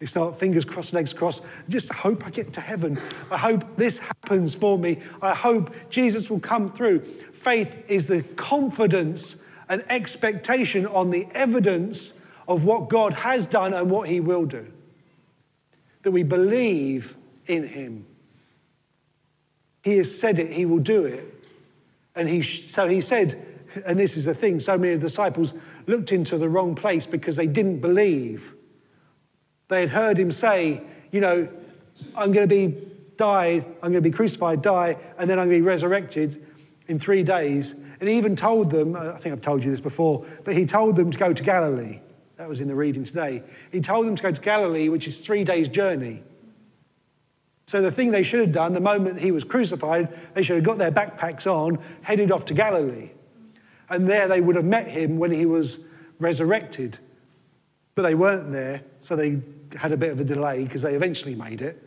it's 0.02 0.14
not 0.14 0.38
fingers 0.38 0.66
crossed, 0.66 0.94
legs 0.94 1.14
crossed. 1.14 1.42
I 1.44 1.70
just 1.72 1.92
hope 1.92 2.26
I 2.28 2.30
get 2.30 2.54
to 2.54 2.62
heaven. 2.62 3.00
I 3.32 3.38
hope 3.38 3.76
this 3.76 4.00
happens 4.00 4.54
for 4.54 4.78
me. 4.78 5.00
I 5.22 5.34
hope 5.34 5.74
Jesus 5.90 6.30
will 6.30 6.40
come 6.40 6.72
through. 6.72 7.00
Faith 7.00 7.90
is 7.90 8.08
the 8.08 8.24
confidence 8.24 9.38
and 9.70 9.84
expectation 9.88 10.86
on 10.86 11.12
the 11.12 11.28
evidence 11.32 12.14
of 12.48 12.66
what 12.66 12.90
God 12.90 13.14
has 13.14 13.46
done 13.46 13.74
and 13.74 13.90
what 13.90 14.10
he 14.10 14.20
will 14.20 14.46
do. 14.46 14.68
That 16.04 16.12
we 16.12 16.24
believe 16.24 17.16
in 17.46 17.68
him. 17.68 18.06
He 19.84 19.98
has 19.98 20.20
said 20.20 20.40
it, 20.40 20.52
he 20.52 20.66
will 20.66 20.80
do 20.80 21.06
it. 21.06 21.34
And 22.16 22.28
he, 22.28 22.42
so 22.42 22.88
he 22.88 23.00
said, 23.00 23.46
and 23.86 24.00
this 24.00 24.18
is 24.18 24.26
the 24.26 24.34
thing, 24.34 24.60
so 24.60 24.78
many 24.78 24.98
disciples 24.98 25.54
looked 25.88 26.12
into 26.12 26.38
the 26.38 26.50
wrong 26.50 26.76
place 26.76 27.06
because 27.06 27.36
they 27.36 27.48
didn't 27.48 27.80
believe 27.80 28.56
they 29.70 29.82
had 29.82 29.92
heard 29.92 30.18
him 30.18 30.32
say, 30.32 30.82
you 31.12 31.22
know, 31.22 31.48
I'm 32.16 32.32
going 32.32 32.48
to 32.48 32.54
be 32.54 32.88
died, 33.18 33.66
I'm 33.82 33.92
going 33.92 34.04
to 34.04 34.10
be 34.10 34.12
crucified, 34.12 34.62
die, 34.62 34.98
and 35.18 35.30
then 35.30 35.40
I'm 35.40 35.48
going 35.48 35.60
to 35.60 35.64
be 35.64 35.68
resurrected 35.68 36.46
in 36.88 37.00
three 37.00 37.24
days. 37.24 37.72
And 38.00 38.10
he 38.10 38.18
even 38.18 38.36
told 38.36 38.72
them, 38.72 38.96
I 38.96 39.18
think 39.18 39.34
I've 39.34 39.42
told 39.42 39.64
you 39.64 39.70
this 39.70 39.82
before, 39.82 40.26
but 40.44 40.56
he 40.56 40.66
told 40.66 40.96
them 40.96 41.12
to 41.12 41.18
go 41.18 41.34
to 41.34 41.44
Galilee. 41.44 42.00
That 42.38 42.50
was 42.50 42.60
in 42.60 42.68
the 42.68 42.76
reading 42.76 43.04
today. 43.04 43.44
He 43.72 43.82
told 43.82 44.08
them 44.08 44.16
to 44.16 44.24
go 44.24 44.32
to 44.32 44.42
Galilee, 44.42 44.90
which 44.90 45.08
is 45.08 45.20
three 45.20 45.44
days' 45.44 45.70
journey. 45.70 46.24
So 47.68 47.82
the 47.82 47.92
thing 47.92 48.12
they 48.12 48.24
should 48.24 48.40
have 48.40 48.52
done 48.52 48.74
the 48.74 48.80
moment 48.80 49.20
he 49.20 49.32
was 49.32 49.44
crucified, 49.44 50.18
they 50.34 50.42
should 50.42 50.56
have 50.56 50.66
got 50.66 50.80
their 50.80 50.92
backpacks 50.92 51.46
on, 51.46 51.78
headed 52.02 52.32
off 52.32 52.46
to 52.46 52.56
Galilee. 52.56 53.12
And 53.90 54.08
there 54.08 54.28
they 54.28 54.42
would 54.42 54.56
have 54.56 54.66
met 54.66 54.88
him 54.88 55.18
when 55.18 55.32
he 55.32 55.46
was 55.46 55.80
resurrected. 56.20 57.00
But 57.96 58.04
they 58.04 58.16
weren't 58.16 58.52
there, 58.52 58.84
so 59.02 59.16
they 59.16 59.42
had 59.76 59.92
a 59.92 59.98
bit 59.98 60.12
of 60.12 60.20
a 60.20 60.24
delay 60.24 60.64
because 60.64 60.82
they 60.82 60.96
eventually 60.96 61.36
made 61.36 61.62
it. 61.62 61.86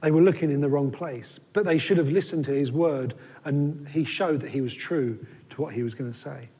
They 0.00 0.10
were 0.10 0.22
looking 0.22 0.50
in 0.50 0.60
the 0.60 0.68
wrong 0.68 0.90
place, 0.90 1.40
but 1.52 1.64
they 1.64 1.78
should 1.78 1.98
have 1.98 2.08
listened 2.08 2.44
to 2.44 2.52
his 2.52 2.70
word, 2.70 3.14
and 3.44 3.88
he 3.88 4.04
showed 4.04 4.40
that 4.40 4.50
he 4.50 4.60
was 4.60 4.74
true 4.74 5.26
to 5.50 5.60
what 5.60 5.74
he 5.74 5.82
was 5.82 5.94
going 5.94 6.10
to 6.10 6.16
say. 6.16 6.50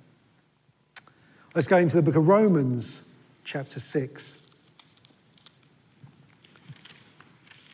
Let's 1.55 1.69
go 1.69 1.77
into 1.79 1.97
the 1.97 2.03
book 2.03 2.17
of 2.17 2.27
Romans, 2.27 3.03
chapter 3.45 3.79
6. 3.79 4.37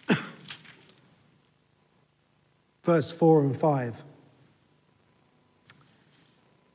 Verse 2.84 3.10
4 3.10 3.44
and 3.44 3.56
5 3.56 4.04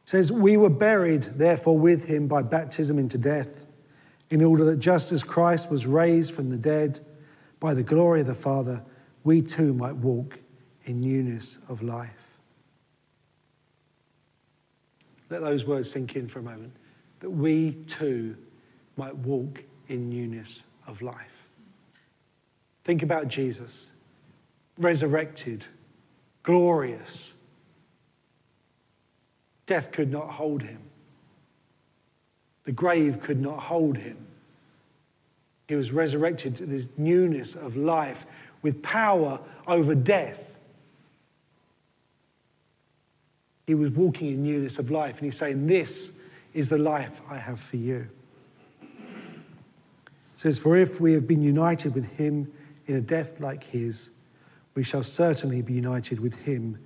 says, 0.10 0.32
We 0.32 0.58
were 0.58 0.72
buried, 0.72 1.22
therefore, 1.22 1.78
with 1.78 2.06
him 2.06 2.28
by 2.28 2.42
baptism 2.42 2.98
into 2.98 3.20
death 3.20 3.68
in 4.32 4.44
order 4.44 4.66
that 4.66 4.78
just 4.78 5.12
as 5.12 5.24
Christ 5.24 5.70
was 5.70 5.86
raised 5.86 6.34
from 6.34 6.50
the 6.50 6.58
dead 6.58 7.00
by 7.60 7.76
the 7.76 7.84
glory 7.84 8.22
of 8.22 8.26
the 8.26 8.34
Father, 8.34 8.84
we 9.24 9.44
too 9.44 9.72
might 9.72 9.96
walk 9.96 10.40
in 10.86 11.00
newness 11.00 11.60
of 11.70 11.84
life. 11.84 12.40
Let 15.30 15.42
those 15.42 15.64
words 15.64 15.92
sink 15.92 16.16
in 16.16 16.28
for 16.28 16.40
a 16.40 16.44
moment. 16.44 16.74
that 17.20 17.30
we 17.30 17.74
too 17.86 18.36
might 18.98 19.16
walk 19.16 19.64
in 19.90 20.10
newness 20.10 20.64
of 20.88 21.04
life. 21.04 21.44
Think 22.84 23.04
about 23.04 23.28
Jesus, 23.28 23.92
resurrected, 24.76 25.68
glorious. 26.42 27.34
Death 29.70 29.92
could 29.92 30.12
not 30.12 30.32
hold 30.32 30.64
him. 30.64 30.80
The 32.64 32.72
grave 32.72 33.22
could 33.22 33.40
not 33.40 33.60
hold 33.60 33.98
him. 33.98 34.18
He 35.68 35.76
was 35.76 35.92
resurrected 35.92 36.58
to 36.58 36.66
this 36.66 36.88
newness 36.98 37.54
of 37.54 37.78
life 37.78 38.26
with 38.64 38.82
power 38.82 39.40
over 39.68 39.94
death. 39.94 40.58
He 43.68 43.76
was 43.76 43.92
walking 43.92 44.30
in 44.30 44.42
newness 44.42 44.80
of 44.80 44.90
life, 44.90 45.18
and 45.18 45.26
he's 45.26 45.38
saying, 45.38 45.68
This 45.68 46.14
is 46.56 46.70
the 46.70 46.80
life 46.80 47.22
I 47.30 47.38
have 47.38 47.60
for 47.60 47.78
you. 47.78 48.10
It 48.82 48.90
says, 50.36 50.58
For 50.58 50.78
if 50.78 51.00
we 51.00 51.14
have 51.14 51.28
been 51.28 51.44
united 51.44 51.94
with 51.94 52.18
him 52.18 52.52
in 52.88 52.96
a 52.96 53.02
death 53.02 53.40
like 53.40 53.66
his, 53.66 54.10
we 54.74 54.82
shall 54.82 55.04
certainly 55.04 55.62
be 55.62 55.74
united 55.74 56.20
with 56.20 56.44
him 56.48 56.80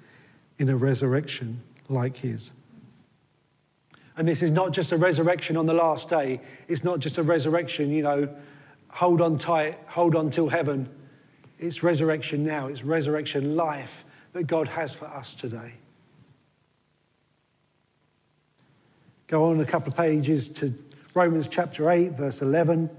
in 0.57 0.67
a 0.67 0.75
resurrection 0.75 1.61
like 1.87 2.17
his. 2.17 2.51
And 4.15 4.27
this 4.27 4.41
is 4.41 4.51
not 4.51 4.71
just 4.71 4.91
a 4.91 4.97
resurrection 4.97 5.57
on 5.57 5.65
the 5.65 5.73
last 5.73 6.09
day. 6.09 6.39
It's 6.67 6.83
not 6.83 6.99
just 6.99 7.17
a 7.17 7.23
resurrection, 7.23 7.89
you 7.91 8.03
know, 8.03 8.29
hold 8.89 9.21
on 9.21 9.37
tight, 9.37 9.79
hold 9.87 10.15
on 10.15 10.29
till 10.29 10.49
heaven. 10.49 10.89
It's 11.57 11.81
resurrection 11.81 12.45
now, 12.45 12.67
it's 12.67 12.83
resurrection 12.83 13.55
life 13.55 14.05
that 14.33 14.43
God 14.43 14.67
has 14.69 14.93
for 14.93 15.05
us 15.05 15.33
today. 15.33 15.73
Go 19.27 19.49
on 19.49 19.59
a 19.59 19.65
couple 19.65 19.91
of 19.91 19.97
pages 19.97 20.47
to 20.49 20.73
Romans 21.15 21.47
chapter 21.47 21.89
8, 21.89 22.11
verse 22.11 22.41
11. 22.41 22.89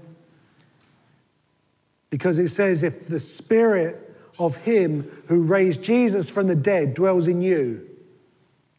Because 2.09 2.37
it 2.37 2.49
says, 2.49 2.83
if 2.83 3.07
the 3.07 3.19
spirit 3.19 4.05
of 4.37 4.57
him 4.57 5.03
who 5.27 5.43
raised 5.43 5.83
Jesus 5.83 6.29
from 6.29 6.47
the 6.47 6.55
dead 6.55 6.93
dwells 6.93 7.27
in 7.27 7.41
you. 7.41 7.87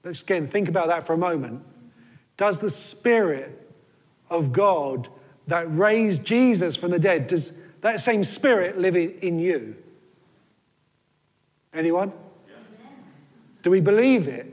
Let's 0.04 0.22
again 0.22 0.46
think 0.46 0.68
about 0.68 0.88
that 0.88 1.06
for 1.06 1.14
a 1.14 1.18
moment. 1.18 1.62
Does 2.36 2.58
the 2.58 2.70
spirit 2.70 3.72
of 4.28 4.52
God 4.52 5.08
that 5.46 5.70
raised 5.70 6.24
Jesus 6.24 6.76
from 6.76 6.90
the 6.90 6.98
dead, 6.98 7.28
does 7.28 7.52
that 7.80 8.00
same 8.00 8.24
spirit 8.24 8.78
live 8.78 8.96
in 8.96 9.38
you? 9.38 9.76
Anyone? 11.72 12.12
Do 13.62 13.70
we 13.70 13.80
believe 13.80 14.28
it? 14.28 14.52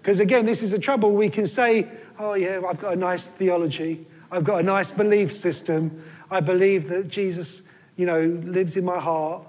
Because 0.00 0.18
again, 0.18 0.46
this 0.46 0.62
is 0.62 0.72
the 0.72 0.78
trouble. 0.78 1.12
We 1.12 1.28
can 1.28 1.46
say, 1.46 1.88
oh, 2.18 2.34
yeah, 2.34 2.60
I've 2.68 2.80
got 2.80 2.94
a 2.94 2.96
nice 2.96 3.26
theology. 3.26 4.06
I've 4.30 4.44
got 4.44 4.60
a 4.60 4.62
nice 4.62 4.90
belief 4.90 5.32
system. 5.32 6.02
I 6.30 6.40
believe 6.40 6.88
that 6.88 7.08
Jesus, 7.08 7.62
you 7.96 8.06
know, 8.06 8.20
lives 8.20 8.76
in 8.76 8.84
my 8.84 8.98
heart 8.98 9.46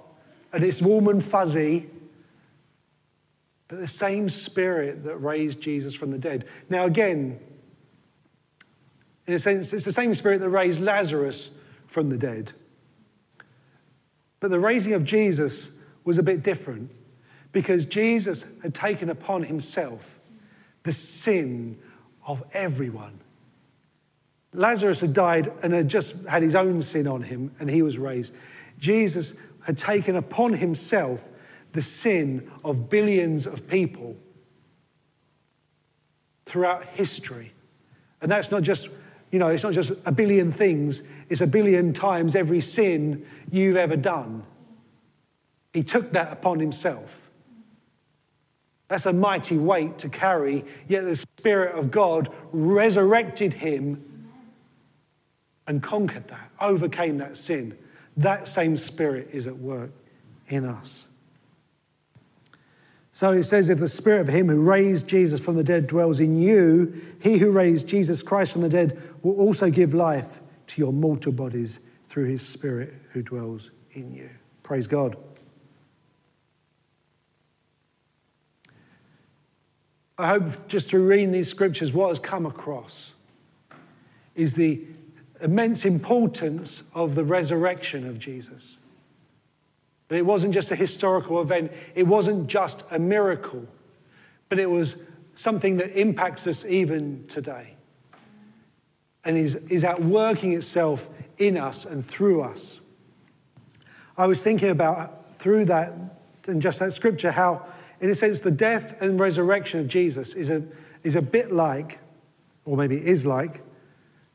and 0.52 0.64
it's 0.64 0.82
warm 0.82 1.08
and 1.08 1.24
fuzzy. 1.24 1.90
But 3.68 3.80
the 3.80 3.88
same 3.88 4.30
spirit 4.30 5.04
that 5.06 5.18
raised 5.18 5.62
Jesus 5.62 5.96
from 5.96 6.12
the 6.12 6.20
dead. 6.20 6.46
Now, 6.70 6.86
again, 6.86 7.40
in 9.26 9.34
a 9.34 9.40
sense, 9.40 9.74
it's 9.74 9.86
the 9.86 9.92
same 9.92 10.14
spirit 10.14 10.40
that 10.42 10.50
raised 10.50 10.82
Lazarus 10.82 11.50
from 11.88 12.10
the 12.10 12.18
dead. 12.18 12.52
But 14.40 14.52
the 14.52 14.60
raising 14.60 14.94
of 14.94 15.06
Jesus 15.06 15.70
was 16.04 16.18
a 16.18 16.24
bit 16.24 16.44
different 16.44 16.92
because 17.52 17.86
Jesus 17.86 18.44
had 18.62 18.74
taken 18.74 19.10
upon 19.10 19.44
himself 19.44 20.20
the 20.84 20.92
sin 20.92 21.80
of 22.28 22.44
everyone. 22.52 23.20
Lazarus 24.54 25.02
had 25.02 25.14
died 25.14 25.52
and 25.64 25.74
had 25.74 25.88
just 25.88 26.16
had 26.28 26.44
his 26.44 26.56
own 26.56 26.82
sin 26.82 27.08
on 27.08 27.24
him, 27.24 27.52
and 27.60 27.70
he 27.70 27.82
was 27.82 27.98
raised. 27.98 28.34
Jesus 28.78 29.34
had 29.66 29.78
taken 29.78 30.16
upon 30.16 30.54
himself 30.54 31.30
the 31.72 31.82
sin 31.82 32.52
of 32.64 32.90
billions 32.90 33.48
of 33.48 33.68
people 33.68 34.16
throughout 36.46 36.86
history. 36.86 37.52
And 38.22 38.30
that's 38.30 38.52
not 38.52 38.62
just, 38.62 38.90
you 39.34 39.40
know, 39.40 39.48
it's 39.48 39.64
not 39.64 39.74
just 39.74 39.92
a 40.06 40.12
billion 40.12 40.52
things, 40.52 41.02
it's 41.28 41.42
a 41.42 41.48
billion 41.48 41.92
times 41.92 42.36
every 42.36 42.62
sin 42.62 43.26
you've 43.50 43.76
ever 43.76 43.98
done. 43.98 44.44
He 45.74 45.82
took 45.82 46.12
that 46.12 46.32
upon 46.32 46.60
himself. 46.60 47.32
That's 48.90 49.08
a 49.08 49.12
mighty 49.12 49.58
weight 49.58 49.98
to 49.98 50.10
carry, 50.10 50.66
yet 50.88 51.06
the 51.06 51.16
Spirit 51.16 51.76
of 51.76 51.90
God 51.90 52.30
resurrected 52.52 53.54
him 53.54 54.30
and 55.66 55.82
conquered 55.82 56.28
that, 56.28 56.52
overcame 56.62 57.18
that 57.18 57.36
sin. 57.36 57.76
That 58.16 58.48
same 58.48 58.78
Spirit 58.78 59.30
is 59.32 59.48
at 59.48 59.58
work 59.58 59.94
in 60.48 60.64
us. 60.64 61.08
So 63.16 63.32
it 63.32 63.44
says, 63.44 63.70
if 63.70 63.80
the 63.80 63.88
Spirit 63.88 64.22
of 64.22 64.28
Him 64.30 64.50
who 64.50 64.62
raised 64.62 65.08
Jesus 65.08 65.40
from 65.40 65.56
the 65.56 65.64
dead 65.64 65.86
dwells 65.86 66.20
in 66.20 66.36
you, 66.36 67.00
He 67.22 67.38
who 67.38 67.52
raised 67.52 67.88
Jesus 67.88 68.24
Christ 68.24 68.52
from 68.52 68.62
the 68.62 68.70
dead 68.70 69.00
will 69.22 69.40
also 69.40 69.70
give 69.70 69.94
life 69.94 70.42
to 70.68 70.82
your 70.82 70.92
mortal 70.92 71.32
bodies 71.32 71.80
through 72.08 72.26
His 72.26 72.46
Spirit 72.46 72.94
who 73.12 73.22
dwells 73.22 73.70
in 73.92 74.12
you. 74.12 74.32
Praise 74.64 74.88
God. 74.88 75.16
I 80.18 80.28
hope 80.28 80.68
just 80.68 80.90
through 80.90 81.08
reading 81.08 81.32
these 81.32 81.50
scriptures, 81.50 81.94
what 81.94 82.10
has 82.10 82.20
come 82.20 82.48
across 82.48 83.14
is 84.36 84.54
the 84.54 84.82
immense 85.42 85.86
importance 85.86 86.82
of 86.96 87.14
the 87.14 87.24
resurrection 87.24 88.08
of 88.08 88.18
Jesus. 88.18 88.78
But 90.08 90.18
it 90.18 90.26
wasn't 90.26 90.54
just 90.54 90.72
a 90.72 90.76
historical 90.76 91.42
event, 91.42 91.72
it 91.96 92.04
wasn't 92.04 92.48
just 92.48 92.84
a 92.92 93.00
miracle, 93.00 93.68
but 94.50 94.60
it 94.60 94.70
was 94.70 94.98
something 95.36 95.78
that 95.78 96.00
impacts 96.00 96.46
us 96.46 96.64
even 96.66 97.26
today 97.28 97.76
and 99.26 99.38
is, 99.38 99.56
is 99.56 99.84
outworking 99.84 100.54
itself 100.54 101.10
in 101.38 101.58
us 101.58 101.86
and 101.86 102.06
through 102.06 102.42
us. 102.42 102.80
I 104.18 104.28
was 104.28 104.44
thinking 104.44 104.70
about 104.70 105.36
through 105.38 105.66
that 105.66 105.94
and 106.46 106.62
just 106.62 106.80
that 106.80 106.94
scripture 106.94 107.32
how 107.32 107.66
in 108.04 108.10
a 108.10 108.16
sense, 108.16 108.42
the 108.42 108.52
death 108.52 109.02
and 109.02 109.18
resurrection 109.18 109.80
of 109.80 109.88
Jesus 109.88 110.34
is 110.34 110.50
a, 110.50 110.62
is 111.04 111.16
a 111.16 111.22
bit 111.22 111.54
like, 111.54 112.00
or 112.66 112.76
maybe 112.76 112.98
is 112.98 113.26
like, 113.26 113.62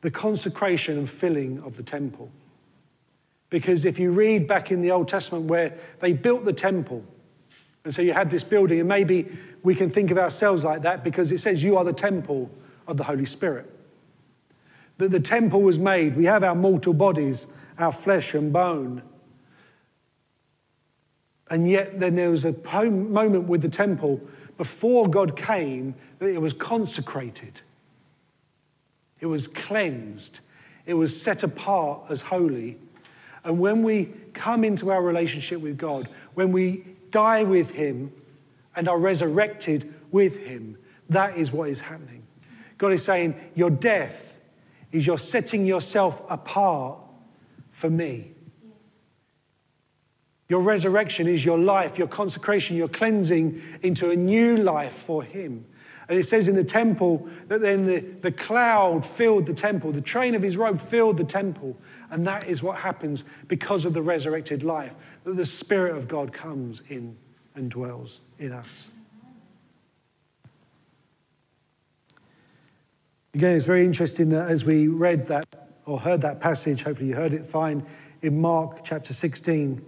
the 0.01 0.11
consecration 0.11 0.97
and 0.97 1.09
filling 1.09 1.61
of 1.61 1.77
the 1.77 1.83
temple. 1.83 2.31
Because 3.51 3.85
if 3.85 3.99
you 3.99 4.13
read 4.13 4.47
back 4.47 4.71
in 4.71 4.83
the 4.83 4.91
Old 4.91 5.09
Testament 5.09 5.45
where 5.47 5.77
they 6.01 6.13
built 6.13 6.45
the 6.45 6.53
temple, 6.53 7.05
and 7.85 7.95
so 7.95 8.03
you 8.03 8.13
had 8.13 8.31
this 8.31 8.45
building, 8.45 8.81
and 8.81 8.89
maybe 8.89 9.29
we 9.63 9.75
can 9.75 9.89
think 9.89 10.11
of 10.11 10.19
ourselves 10.19 10.65
like 10.65 10.83
that 10.83 11.03
because 11.03 11.33
it 11.33 11.39
says 11.39 11.63
you 11.63 11.77
are 11.77 11.85
the 11.85 11.93
temple 11.93 12.51
of 12.87 12.97
the 12.97 13.05
Holy 13.05 13.25
Spirit. 13.25 13.71
That 14.99 15.11
the 15.11 15.21
temple 15.21 15.63
was 15.63 15.79
made, 15.79 16.17
we 16.17 16.27
have 16.27 16.45
our 16.45 16.55
mortal 16.55 16.93
bodies, 16.93 17.47
our 17.79 17.93
flesh 17.93 18.35
and 18.35 18.53
bone, 18.53 19.03
and 21.51 21.69
yet, 21.69 21.99
then 21.99 22.15
there 22.15 22.31
was 22.31 22.45
a 22.45 22.53
moment 22.91 23.49
with 23.49 23.63
the 23.63 23.69
temple 23.69 24.21
before 24.57 25.09
God 25.09 25.37
came 25.37 25.95
that 26.19 26.29
it 26.29 26.41
was 26.41 26.53
consecrated, 26.53 27.63
it 29.21 29.27
was 29.27 29.49
cleansed, 29.49 30.41
it 30.85 30.95
was 30.95 31.21
set 31.21 31.43
apart 31.43 32.03
as 32.11 32.23
holy. 32.23 32.79
And 33.45 33.59
when 33.59 33.83
we 33.83 34.07
come 34.33 34.65
into 34.65 34.91
our 34.91 35.03
relationship 35.03 35.61
with 35.61 35.79
God, 35.79 36.09
when 36.35 36.53
we 36.53 36.85
die 37.11 37.45
with 37.45 37.71
Him 37.71 38.13
and 38.77 38.89
are 38.89 38.99
resurrected 38.99 39.95
with 40.11 40.37
Him, 40.37 40.77
that 41.09 41.37
is 41.37 41.53
what 41.53 41.69
is 41.69 41.81
happening. 41.81 42.27
God 42.77 42.93
is 42.93 43.03
saying, 43.03 43.35
Your 43.55 43.71
death 43.71 44.37
is 44.93 45.07
you're 45.07 45.19
setting 45.19 45.67
yourself 45.67 46.23
apart 46.31 46.99
for 47.71 47.91
me. 47.91 48.33
Your 50.49 50.63
resurrection 50.63 51.29
is 51.29 51.45
your 51.45 51.59
life, 51.59 51.99
your 51.99 52.09
consecration, 52.09 52.77
your 52.77 52.89
cleansing 52.89 53.61
into 53.83 54.11
a 54.11 54.17
new 54.17 54.57
life 54.57 54.95
for 54.95 55.23
Him. 55.23 55.67
And 56.09 56.19
it 56.19 56.25
says 56.25 56.49
in 56.49 56.55
the 56.55 56.65
temple 56.65 57.29
that 57.49 57.61
then 57.61 57.87
the, 57.87 58.01
the 58.01 58.33
cloud 58.33 59.05
filled 59.05 59.47
the 59.47 59.53
temple, 59.53 59.93
the 59.93 60.01
train 60.01 60.35
of 60.35 60.43
his 60.43 60.57
robe 60.57 60.81
filled 60.81 61.19
the 61.19 61.25
temple. 61.25 61.77
And 62.11 62.27
that 62.27 62.47
is 62.47 62.63
what 62.63 62.79
happens 62.79 63.25
because 63.47 63.85
of 63.85 63.93
the 63.93 64.01
resurrected 64.01 64.63
life, 64.63 64.93
that 65.25 65.37
the 65.37 65.45
Spirit 65.47 65.97
of 65.97 66.09
God 66.09 66.33
comes 66.33 66.83
in 66.89 67.17
and 67.55 67.71
dwells 67.71 68.21
in 68.39 68.53
us. 68.53 68.89
Again, 73.35 73.55
it's 73.55 73.67
very 73.67 73.85
interesting 73.85 74.31
that 74.31 74.51
as 74.51 74.65
we 74.65 74.89
read 74.89 75.27
that 75.27 75.47
or 75.85 76.01
heard 76.01 76.23
that 76.23 76.41
passage, 76.41 76.83
hopefully 76.83 77.11
you 77.11 77.15
heard 77.15 77.35
it 77.35 77.45
fine, 77.45 77.87
in 78.23 78.41
Mark 78.41 78.81
chapter 78.83 79.13
16 79.13 79.85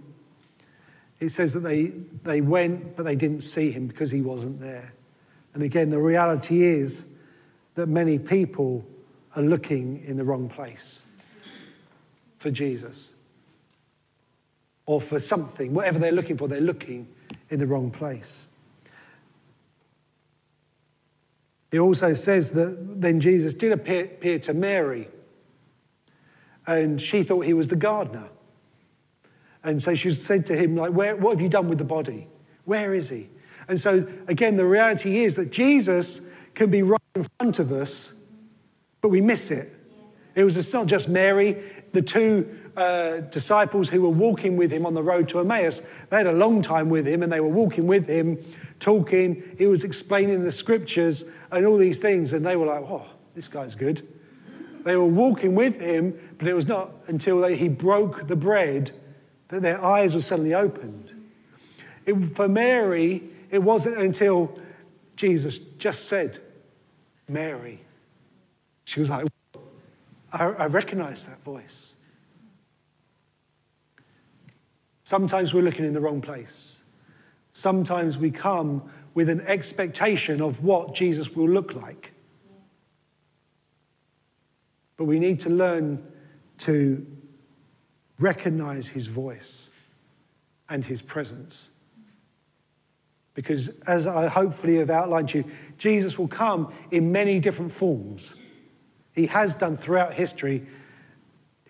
it 1.21 1.29
says 1.29 1.53
that 1.53 1.59
they, 1.59 1.85
they 2.23 2.41
went, 2.41 2.97
but 2.97 3.03
they 3.03 3.15
didn't 3.15 3.41
see 3.41 3.71
him 3.71 3.85
because 3.85 4.09
he 4.09 4.21
wasn't 4.21 4.59
there. 4.59 4.91
And 5.53 5.63
again, 5.63 5.89
the 5.89 5.99
reality 5.99 6.63
is 6.63 7.05
that 7.75 7.87
many 7.87 8.19
people 8.19 8.85
are 9.35 9.41
looking 9.41 10.03
in 10.05 10.17
the 10.17 10.23
wrong 10.23 10.49
place 10.49 10.99
for 12.37 12.51
Jesus 12.51 13.09
or 14.85 14.99
for 14.99 15.19
something, 15.19 15.73
whatever 15.73 15.99
they're 15.99 16.11
looking 16.11 16.37
for, 16.37 16.47
they're 16.47 16.59
looking 16.59 17.07
in 17.49 17.59
the 17.59 17.67
wrong 17.67 17.91
place. 17.91 18.47
It 21.71 21.79
also 21.79 22.13
says 22.13 22.51
that 22.51 22.99
then 22.99 23.19
Jesus 23.19 23.53
did 23.53 23.71
appear, 23.71 24.05
appear 24.05 24.39
to 24.39 24.53
Mary, 24.53 25.07
and 26.67 27.01
she 27.01 27.23
thought 27.23 27.41
he 27.45 27.53
was 27.53 27.69
the 27.69 27.75
gardener. 27.75 28.29
And 29.63 29.81
so 29.81 29.95
she 29.95 30.11
said 30.11 30.45
to 30.47 30.55
him, 30.55 30.75
like, 30.75 30.91
Where, 30.91 31.15
what 31.15 31.31
have 31.31 31.41
you 31.41 31.49
done 31.49 31.69
with 31.69 31.77
the 31.77 31.85
body? 31.85 32.27
Where 32.65 32.93
is 32.93 33.09
he? 33.09 33.29
And 33.71 33.79
so, 33.79 34.05
again, 34.27 34.57
the 34.57 34.65
reality 34.65 35.23
is 35.23 35.35
that 35.35 35.49
Jesus 35.49 36.19
can 36.55 36.69
be 36.69 36.83
right 36.83 36.99
in 37.15 37.25
front 37.39 37.57
of 37.57 37.71
us, 37.71 38.11
but 38.99 39.07
we 39.07 39.21
miss 39.21 39.49
it. 39.49 39.73
It 40.35 40.43
was 40.43 40.73
not 40.73 40.87
just 40.87 41.07
Mary, 41.07 41.63
the 41.93 42.01
two 42.01 42.53
uh, 42.75 43.21
disciples 43.21 43.87
who 43.87 44.01
were 44.01 44.09
walking 44.09 44.57
with 44.57 44.71
him 44.71 44.85
on 44.85 44.93
the 44.93 45.01
road 45.01 45.29
to 45.29 45.39
Emmaus. 45.39 45.81
They 46.09 46.17
had 46.17 46.27
a 46.27 46.33
long 46.33 46.61
time 46.61 46.89
with 46.89 47.07
him 47.07 47.23
and 47.23 47.31
they 47.31 47.39
were 47.39 47.47
walking 47.47 47.87
with 47.87 48.09
him, 48.09 48.39
talking. 48.81 49.41
He 49.57 49.67
was 49.67 49.85
explaining 49.85 50.43
the 50.43 50.51
scriptures 50.51 51.23
and 51.49 51.65
all 51.65 51.77
these 51.77 51.99
things, 51.99 52.33
and 52.33 52.45
they 52.45 52.57
were 52.57 52.65
like, 52.65 52.81
oh, 52.81 53.05
this 53.35 53.47
guy's 53.47 53.75
good. 53.75 54.05
They 54.83 54.97
were 54.97 55.05
walking 55.05 55.55
with 55.55 55.79
him, 55.79 56.19
but 56.37 56.49
it 56.49 56.55
was 56.55 56.67
not 56.67 56.91
until 57.07 57.39
they, 57.39 57.55
he 57.55 57.69
broke 57.69 58.27
the 58.27 58.35
bread 58.35 58.91
that 59.47 59.61
their 59.61 59.81
eyes 59.81 60.13
were 60.13 60.19
suddenly 60.19 60.53
opened. 60.53 61.09
It, 62.05 62.15
for 62.35 62.49
Mary, 62.49 63.29
it 63.51 63.61
wasn't 63.61 63.97
until 63.97 64.57
Jesus 65.15 65.59
just 65.59 66.05
said, 66.07 66.41
Mary. 67.27 67.81
She 68.85 68.99
was 68.99 69.09
like, 69.09 69.27
I, 70.31 70.45
I 70.45 70.65
recognize 70.67 71.25
that 71.25 71.43
voice. 71.43 71.93
Sometimes 75.03 75.53
we're 75.53 75.63
looking 75.63 75.85
in 75.85 75.93
the 75.93 75.99
wrong 75.99 76.21
place. 76.21 76.79
Sometimes 77.51 78.17
we 78.17 78.31
come 78.31 78.89
with 79.13 79.29
an 79.29 79.41
expectation 79.41 80.41
of 80.41 80.63
what 80.63 80.95
Jesus 80.95 81.35
will 81.35 81.49
look 81.49 81.75
like. 81.75 82.13
But 84.95 85.05
we 85.05 85.19
need 85.19 85.41
to 85.41 85.49
learn 85.49 86.01
to 86.59 87.05
recognize 88.17 88.89
his 88.89 89.07
voice 89.07 89.67
and 90.69 90.85
his 90.85 91.01
presence. 91.01 91.67
Because 93.33 93.69
as 93.87 94.07
I 94.07 94.27
hopefully 94.27 94.77
have 94.77 94.89
outlined 94.89 95.29
to 95.29 95.39
you, 95.39 95.45
Jesus 95.77 96.17
will 96.17 96.27
come 96.27 96.73
in 96.91 97.11
many 97.11 97.39
different 97.39 97.71
forms. 97.71 98.33
He 99.13 99.27
has 99.27 99.55
done 99.55 99.77
throughout 99.77 100.13
history. 100.13 100.65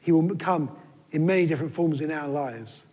He 0.01 0.11
will 0.11 0.35
come 0.35 0.75
in 1.11 1.25
many 1.25 1.45
different 1.45 1.73
forms 1.73 2.01
in 2.01 2.11
our 2.11 2.27
lives. 2.27 2.83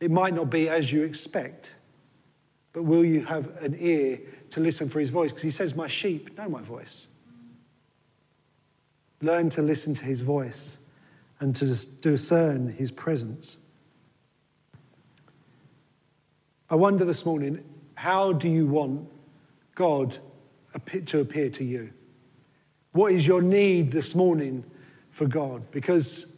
It 0.00 0.10
might 0.10 0.34
not 0.34 0.48
be 0.48 0.68
as 0.68 0.90
you 0.90 1.02
expect, 1.02 1.74
but 2.72 2.84
will 2.84 3.04
you 3.04 3.24
have 3.26 3.62
an 3.62 3.76
ear 3.78 4.20
to 4.50 4.60
listen 4.60 4.88
for 4.88 5.00
his 5.00 5.10
voice? 5.10 5.30
Because 5.30 5.42
he 5.42 5.50
says, 5.50 5.74
My 5.74 5.88
sheep 5.88 6.36
know 6.38 6.48
my 6.48 6.62
voice. 6.62 7.06
Learn 9.20 9.50
to 9.50 9.60
listen 9.60 9.92
to 9.94 10.04
his 10.04 10.22
voice 10.22 10.78
and 11.40 11.54
to 11.56 11.66
discern 11.66 12.68
his 12.68 12.90
presence. 12.90 13.58
I 16.72 16.76
wonder 16.76 17.04
this 17.04 17.26
morning, 17.26 17.64
how 17.96 18.32
do 18.32 18.48
you 18.48 18.64
want 18.64 19.08
God 19.74 20.18
to 21.06 21.18
appear 21.18 21.50
to 21.50 21.64
you? 21.64 21.92
What 22.92 23.12
is 23.12 23.26
your 23.26 23.42
need 23.42 23.90
this 23.90 24.14
morning 24.14 24.64
for 25.08 25.26
God? 25.26 25.68
Because 25.72 26.32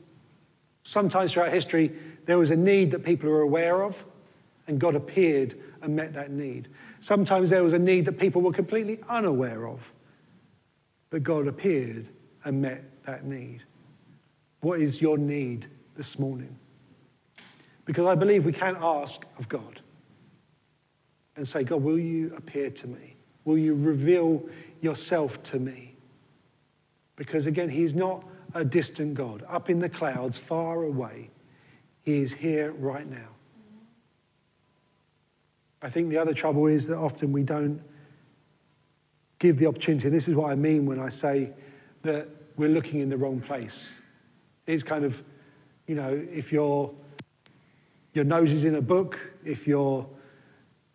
sometimes 0.85 1.35
throughout 1.35 1.53
history, 1.53 1.93
there 2.25 2.39
was 2.39 2.49
a 2.49 2.57
need 2.57 2.93
that 2.93 3.05
people 3.05 3.29
were 3.29 3.43
aware 3.43 3.83
of, 3.83 4.07
and 4.67 4.81
God 4.81 4.95
appeared 4.95 5.55
and 5.83 5.95
met 5.95 6.15
that 6.15 6.31
need. 6.31 6.69
Sometimes 6.99 7.51
there 7.51 7.63
was 7.63 7.75
a 7.75 7.79
need 7.79 8.07
that 8.07 8.19
people 8.19 8.41
were 8.41 8.53
completely 8.53 9.01
unaware 9.11 9.69
of, 9.69 9.93
but 11.11 11.23
God 11.23 11.47
appeared 11.47 12.09
and 12.43 12.63
met 12.63 13.05
that 13.05 13.27
need. 13.27 13.65
What 14.61 14.81
is 14.81 15.03
your 15.03 15.19
need 15.19 15.67
this 15.95 16.19
morning? 16.19 16.57
Because 17.85 18.07
I 18.07 18.15
believe 18.15 18.47
we 18.47 18.53
can 18.53 18.79
ask 18.81 19.27
of 19.39 19.51
God 19.51 19.82
and 21.37 21.47
say, 21.47 21.65
God, 21.65 21.83
will 21.83 21.99
you 21.99 22.35
appear 22.37 22.71
to 22.71 22.87
me? 22.87 23.17
Will 23.45 23.59
you 23.59 23.75
reveal 23.75 24.43
yourself 24.81 25.43
to 25.45 25.59
me? 25.59 25.97
Because 27.17 27.47
again, 27.47 27.71
He's 27.71 27.95
not 27.95 28.25
a 28.55 28.65
distant 28.65 29.15
God, 29.15 29.45
up 29.49 29.71
in 29.71 29.79
the 29.79 29.89
clouds, 29.89 30.37
far 30.37 30.83
away. 30.83 31.31
He 32.03 32.21
is 32.21 32.35
here 32.35 32.73
right 32.73 33.09
now. 33.09 33.29
I 35.81 35.89
think 35.89 36.11
the 36.11 36.19
other 36.19 36.35
trouble 36.35 36.67
is 36.67 36.87
that 36.89 36.97
often 36.97 37.33
we 37.33 37.43
don't 37.43 37.83
give 39.39 39.59
the 39.59 39.67
opportunity. 39.67 40.09
This 40.09 40.29
is 40.29 40.37
what 40.37 40.51
I 40.51 40.55
mean 40.55 40.87
when 40.87 41.01
I 41.01 41.09
say 41.09 41.51
that 42.03 42.29
we're 42.57 42.69
looking 42.69 43.01
in 43.01 43.09
the 43.09 43.17
wrong 43.17 43.41
place. 43.41 43.91
It's 44.67 44.83
kind 44.83 45.05
of, 45.05 45.23
you 45.87 45.95
know, 45.95 46.27
if 46.33 46.53
your, 46.53 46.93
your 48.15 48.25
nose 48.25 48.53
is 48.53 48.65
in 48.65 48.77
a 48.77 48.83
book, 48.83 49.19
if 49.45 49.67
your 49.67 50.07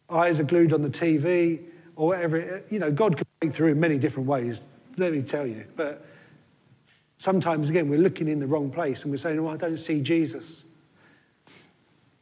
eyes 0.09 0.39
are 0.39 0.43
glued 0.43 0.73
on 0.73 0.81
the 0.81 0.89
TV, 0.89 1.61
or 1.95 2.07
whatever, 2.07 2.39
uh, 2.39 2.59
you 2.69 2.79
know, 2.79 2.91
God 2.91 3.17
can 3.17 3.25
break 3.39 3.53
through 3.53 3.71
in 3.71 3.79
many 3.79 3.97
different 3.97 4.29
ways, 4.29 4.61
let 4.97 5.11
me 5.11 5.21
tell 5.21 5.45
you. 5.45 5.65
But 5.75 6.05
sometimes, 7.17 7.69
again, 7.69 7.89
we're 7.89 7.99
looking 7.99 8.27
in 8.27 8.39
the 8.39 8.47
wrong 8.47 8.71
place 8.71 9.03
and 9.03 9.11
we're 9.11 9.17
saying, 9.17 9.39
oh, 9.39 9.47
I 9.47 9.57
don't 9.57 9.77
see 9.77 10.01
Jesus. 10.01 10.63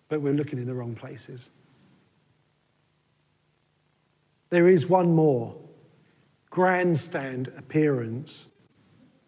But 0.08 0.21
we're 0.21 0.34
looking 0.34 0.60
in 0.60 0.65
the 0.65 0.74
wrong 0.74 0.95
places. 0.95 1.50
There 4.50 4.69
is 4.69 4.88
one 4.88 5.13
more 5.13 5.56
grandstand 6.50 7.52
appearance 7.58 8.48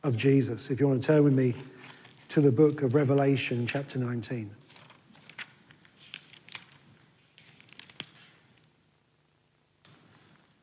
of 0.03 0.15
Jesus. 0.15 0.69
If 0.69 0.79
you 0.79 0.87
want 0.87 1.01
to 1.01 1.07
turn 1.07 1.23
with 1.25 1.33
me 1.33 1.55
to 2.29 2.39
the 2.39 2.51
book 2.51 2.83
of 2.83 2.95
Revelation, 2.95 3.67
chapter 3.67 3.99
19. 3.99 4.55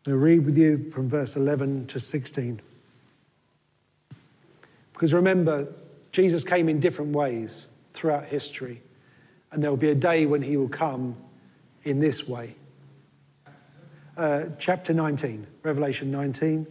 I'll 0.07 0.15
read 0.15 0.45
with 0.45 0.59
you 0.59 0.91
from 0.91 1.09
verse 1.09 1.35
11 1.35 1.87
to 1.87 1.99
16. 1.99 2.61
Because 4.93 5.15
remember, 5.15 5.73
Jesus 6.13 6.45
came 6.45 6.69
in 6.69 6.79
different 6.79 7.13
ways 7.13 7.69
throughout 7.93 8.27
history, 8.27 8.83
and 9.51 9.63
there 9.63 9.71
will 9.71 9.79
be 9.79 9.89
a 9.89 9.95
day 9.95 10.27
when 10.27 10.43
he 10.43 10.59
will 10.59 10.69
come 10.69 11.17
in 11.85 12.01
this 12.01 12.29
way. 12.29 12.55
Uh, 14.17 14.45
chapter 14.59 14.93
19, 14.93 15.47
Revelation 15.63 16.11
19, 16.11 16.67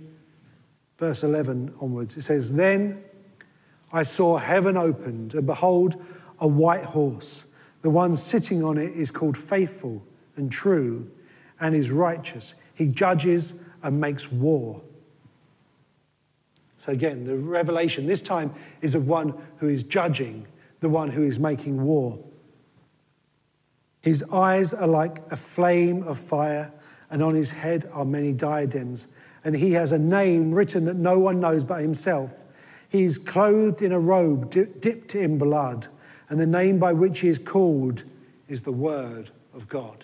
verse 1.00 1.24
11 1.24 1.74
onwards. 1.82 2.16
It 2.16 2.22
says, 2.22 2.54
Then 2.54 3.04
I 3.92 4.04
saw 4.04 4.38
heaven 4.38 4.78
opened, 4.78 5.34
and 5.34 5.48
behold, 5.48 6.00
a 6.40 6.48
white 6.48 6.86
horse. 6.86 7.46
The 7.82 7.90
one 7.90 8.16
sitting 8.16 8.64
on 8.64 8.78
it 8.78 8.94
is 8.94 9.10
called 9.10 9.38
Faithful 9.38 10.04
and 10.36 10.52
True 10.52 11.10
and 11.60 11.76
is 11.76 11.90
righteous. 11.90 12.54
He 12.74 12.88
judges 12.88 13.54
and 13.82 14.00
makes 14.00 14.32
war. 14.32 14.82
So, 16.80 16.92
again, 16.92 17.26
the 17.26 17.38
revelation 17.38 18.08
this 18.08 18.22
time 18.22 18.54
is 18.82 18.94
of 18.94 19.08
one 19.08 19.34
who 19.58 19.70
is 19.70 19.84
judging, 19.84 20.48
the 20.82 20.90
one 20.90 21.10
who 21.10 21.24
is 21.24 21.40
making 21.40 21.82
war. 21.82 22.20
His 24.02 24.22
eyes 24.34 24.74
are 24.74 24.88
like 24.88 25.20
a 25.32 25.38
flame 25.38 26.04
of 26.04 26.20
fire, 26.20 26.74
and 27.10 27.24
on 27.24 27.36
his 27.36 27.52
head 27.52 27.90
are 27.94 28.04
many 28.04 28.34
diadems. 28.34 29.08
And 29.46 29.56
he 29.56 29.72
has 29.74 29.94
a 29.94 29.98
name 29.98 30.54
written 30.54 30.86
that 30.86 30.98
no 30.98 31.20
one 31.20 31.40
knows 31.40 31.64
but 31.64 31.82
himself. 31.82 32.44
He 32.90 33.04
is 33.04 33.18
clothed 33.18 33.82
in 33.82 33.92
a 33.92 34.00
robe 34.00 34.52
dipped 34.52 35.16
in 35.16 35.38
blood, 35.38 35.88
and 36.30 36.40
the 36.40 36.46
name 36.46 36.80
by 36.80 36.92
which 36.92 37.22
he 37.22 37.30
is 37.30 37.40
called 37.40 38.04
is 38.50 38.64
the 38.64 38.72
Word 38.72 39.32
of 39.54 39.70
God. 39.70 40.04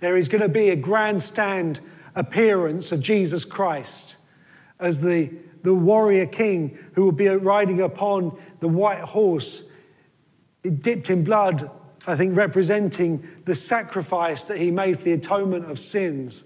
There 0.00 0.16
is 0.16 0.28
going 0.28 0.42
to 0.42 0.48
be 0.48 0.70
a 0.70 0.76
grandstand 0.76 1.80
appearance 2.14 2.92
of 2.92 3.00
Jesus 3.00 3.44
Christ 3.44 4.16
as 4.78 5.00
the, 5.00 5.30
the 5.62 5.74
warrior 5.74 6.26
king 6.26 6.78
who 6.94 7.04
will 7.04 7.12
be 7.12 7.28
riding 7.28 7.80
upon 7.80 8.38
the 8.60 8.68
white 8.68 9.00
horse, 9.00 9.62
dipped 10.62 11.10
in 11.10 11.24
blood, 11.24 11.70
I 12.06 12.16
think 12.16 12.36
representing 12.36 13.26
the 13.44 13.54
sacrifice 13.54 14.44
that 14.44 14.58
he 14.58 14.70
made 14.70 14.98
for 14.98 15.04
the 15.04 15.12
atonement 15.12 15.70
of 15.70 15.78
sins. 15.78 16.44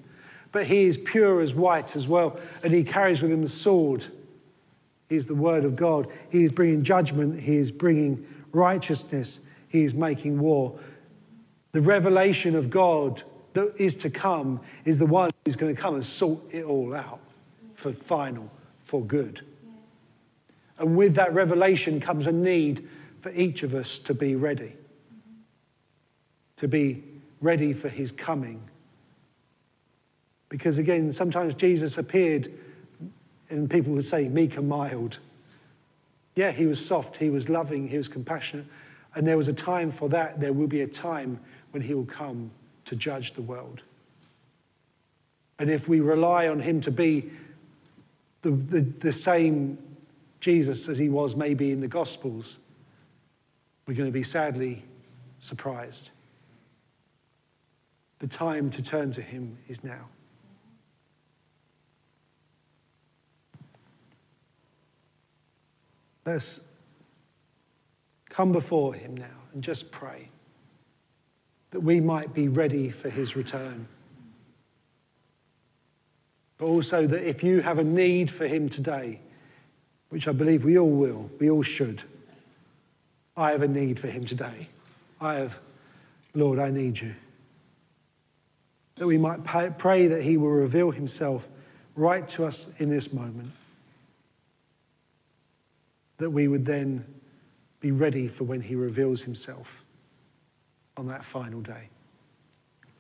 But 0.51 0.67
he 0.67 0.85
is 0.85 0.99
pure 0.99 1.41
as 1.41 1.55
white 1.55 1.97
as 1.97 2.07
well, 2.07 2.39
and 2.63 2.75
he 2.75 2.85
carries 2.85 3.23
with 3.23 3.33
him 3.33 3.43
the 3.43 3.49
sword. 3.49 4.07
He's 5.09 5.27
the 5.27 5.35
word 5.35 5.65
of 5.65 5.77
God. 5.77 6.09
He 6.31 6.45
is 6.45 6.53
bringing 6.53 6.83
judgment, 6.85 7.41
he 7.41 7.57
is 7.57 7.71
bringing 7.71 8.27
righteousness, 8.53 9.41
he 9.69 9.83
is 9.85 9.95
making 9.95 10.41
war. 10.41 10.79
The 11.73 11.81
revelation 11.81 12.55
of 12.55 12.69
God 12.69 13.23
that 13.55 13.75
is 13.79 13.95
to 13.97 14.11
come 14.11 14.61
is 14.85 14.99
the 14.99 15.07
one 15.07 15.31
who's 15.45 15.57
going 15.57 15.75
to 15.75 15.81
come 15.81 15.95
and 15.95 16.05
sort 16.05 16.41
it 16.51 16.65
all 16.65 16.95
out 16.95 17.21
for 17.75 17.93
final, 17.93 18.51
for 18.83 19.03
good. 19.05 19.45
And 20.79 20.97
with 20.97 21.15
that 21.15 21.33
revelation 21.33 22.01
comes 22.01 22.27
a 22.27 22.33
need 22.33 22.89
for 23.21 23.31
each 23.33 23.63
of 23.63 23.75
us 23.75 23.99
to 24.01 24.15
be 24.15 24.35
ready, 24.35 24.75
to 26.57 26.67
be 26.67 27.05
ready 27.41 27.73
for 27.73 27.89
his 27.89 28.11
coming. 28.11 28.63
Because 30.49 30.79
again, 30.79 31.13
sometimes 31.13 31.55
Jesus 31.55 31.99
appeared 31.99 32.53
and 33.49 33.71
people 33.71 33.93
would 33.93 34.07
say 34.07 34.29
meek 34.29 34.57
and 34.57 34.69
mild. 34.69 35.19
Yeah, 36.35 36.51
he 36.51 36.67
was 36.67 36.85
soft, 36.85 37.19
he 37.19 37.29
was 37.29 37.49
loving, 37.49 37.89
he 37.89 37.99
was 37.99 38.09
compassionate. 38.09 38.67
And 39.15 39.27
there 39.27 39.37
was 39.37 39.49
a 39.49 39.53
time 39.53 39.91
for 39.91 40.09
that. 40.09 40.41
There 40.41 40.55
will 40.55 40.67
be 40.67 40.81
a 40.81 40.87
time 40.87 41.39
when 41.71 41.83
he 41.83 41.93
will 41.93 42.07
come 42.07 42.51
to 42.93 42.97
judge 42.97 43.33
the 43.33 43.41
world. 43.41 43.81
And 45.59 45.71
if 45.71 45.89
we 45.89 46.01
rely 46.01 46.47
on 46.47 46.61
him 46.61 46.83
to 46.83 46.91
be 46.91 47.31
the, 48.43 48.51
the, 48.51 48.81
the 48.81 49.13
same 49.15 49.79
Jesus 50.41 50.91
as 50.91 50.99
he 50.99 51.09
was 51.09 51.35
maybe 51.35 51.71
in 51.71 51.81
the 51.81 51.89
Gospels, 51.89 52.59
we're 53.87 53.95
going 53.95 54.11
to 54.11 54.13
be 54.13 54.23
sadly 54.23 54.83
surprised. 55.41 56.11
The 58.19 58.27
time 58.27 58.69
to 58.73 58.83
turn 58.83 59.11
to 59.13 59.23
him 59.23 59.57
is 59.69 59.83
now. 59.83 60.09
Let's 66.27 66.61
come 68.29 68.53
before 68.53 68.93
him 68.93 69.17
now 69.17 69.41
and 69.55 69.65
just 69.65 69.91
pray 69.91 70.29
that 71.73 71.81
we 71.81 72.01
might 72.01 72.33
be 72.33 72.49
ready 72.49 72.91
for 72.91 73.11
his 73.11 73.35
return. 73.35 73.89
But 76.59 76.67
also 76.67 77.07
that 77.07 77.29
if 77.29 77.43
you 77.43 77.61
have 77.61 77.79
a 77.79 77.85
need 77.85 78.31
for 78.31 78.47
him 78.47 78.69
today, 78.69 79.21
which 80.11 80.29
I 80.29 80.33
believe 80.33 80.65
we 80.65 80.79
all 80.79 80.91
will, 80.91 81.31
we 81.41 81.51
all 81.51 81.63
should, 81.63 82.05
I 83.37 83.51
have 83.51 83.63
a 83.63 83.69
need 83.69 83.99
for 83.99 84.09
him 84.09 84.25
today. 84.25 84.69
I 85.21 85.37
have, 85.37 85.59
Lord, 86.35 86.59
I 86.59 86.71
need 86.71 87.01
you. 87.01 87.15
That 88.97 89.07
we 89.07 89.17
might 89.17 89.45
pray 89.79 90.07
that 90.07 90.23
he 90.23 90.37
will 90.37 90.51
reveal 90.51 90.91
himself 90.91 91.49
right 91.97 92.29
to 92.29 92.45
us 92.45 92.69
in 92.79 92.91
this 92.91 93.13
moment. 93.15 93.53
That 96.19 96.31
we 96.31 96.47
would 96.49 96.67
then 96.67 97.07
be 97.81 97.91
ready 97.91 98.29
for 98.29 98.45
when 98.45 98.61
he 98.61 98.75
reveals 98.75 99.23
himself 99.23 99.82
on 100.97 101.07
that 101.07 101.25
final 101.25 101.61
day. 101.61 101.89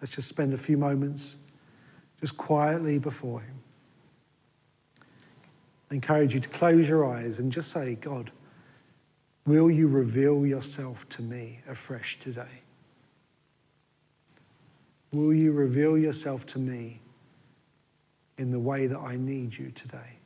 Let's 0.00 0.14
just 0.14 0.28
spend 0.28 0.52
a 0.52 0.58
few 0.58 0.76
moments 0.76 1.36
just 2.20 2.36
quietly 2.36 2.98
before 2.98 3.40
him. 3.40 3.62
I 5.90 5.94
encourage 5.94 6.34
you 6.34 6.40
to 6.40 6.48
close 6.48 6.88
your 6.88 7.04
eyes 7.04 7.38
and 7.38 7.52
just 7.52 7.70
say, 7.70 7.96
God, 7.96 8.30
will 9.46 9.70
you 9.70 9.88
reveal 9.88 10.46
yourself 10.46 11.08
to 11.10 11.22
me 11.22 11.60
afresh 11.68 12.18
today? 12.18 12.62
Will 15.12 15.34
you 15.34 15.52
reveal 15.52 15.98
yourself 15.98 16.46
to 16.46 16.58
me 16.58 17.00
in 18.38 18.50
the 18.50 18.58
way 18.58 18.86
that 18.86 18.98
I 18.98 19.16
need 19.16 19.56
you 19.58 19.70
today? 19.70 20.18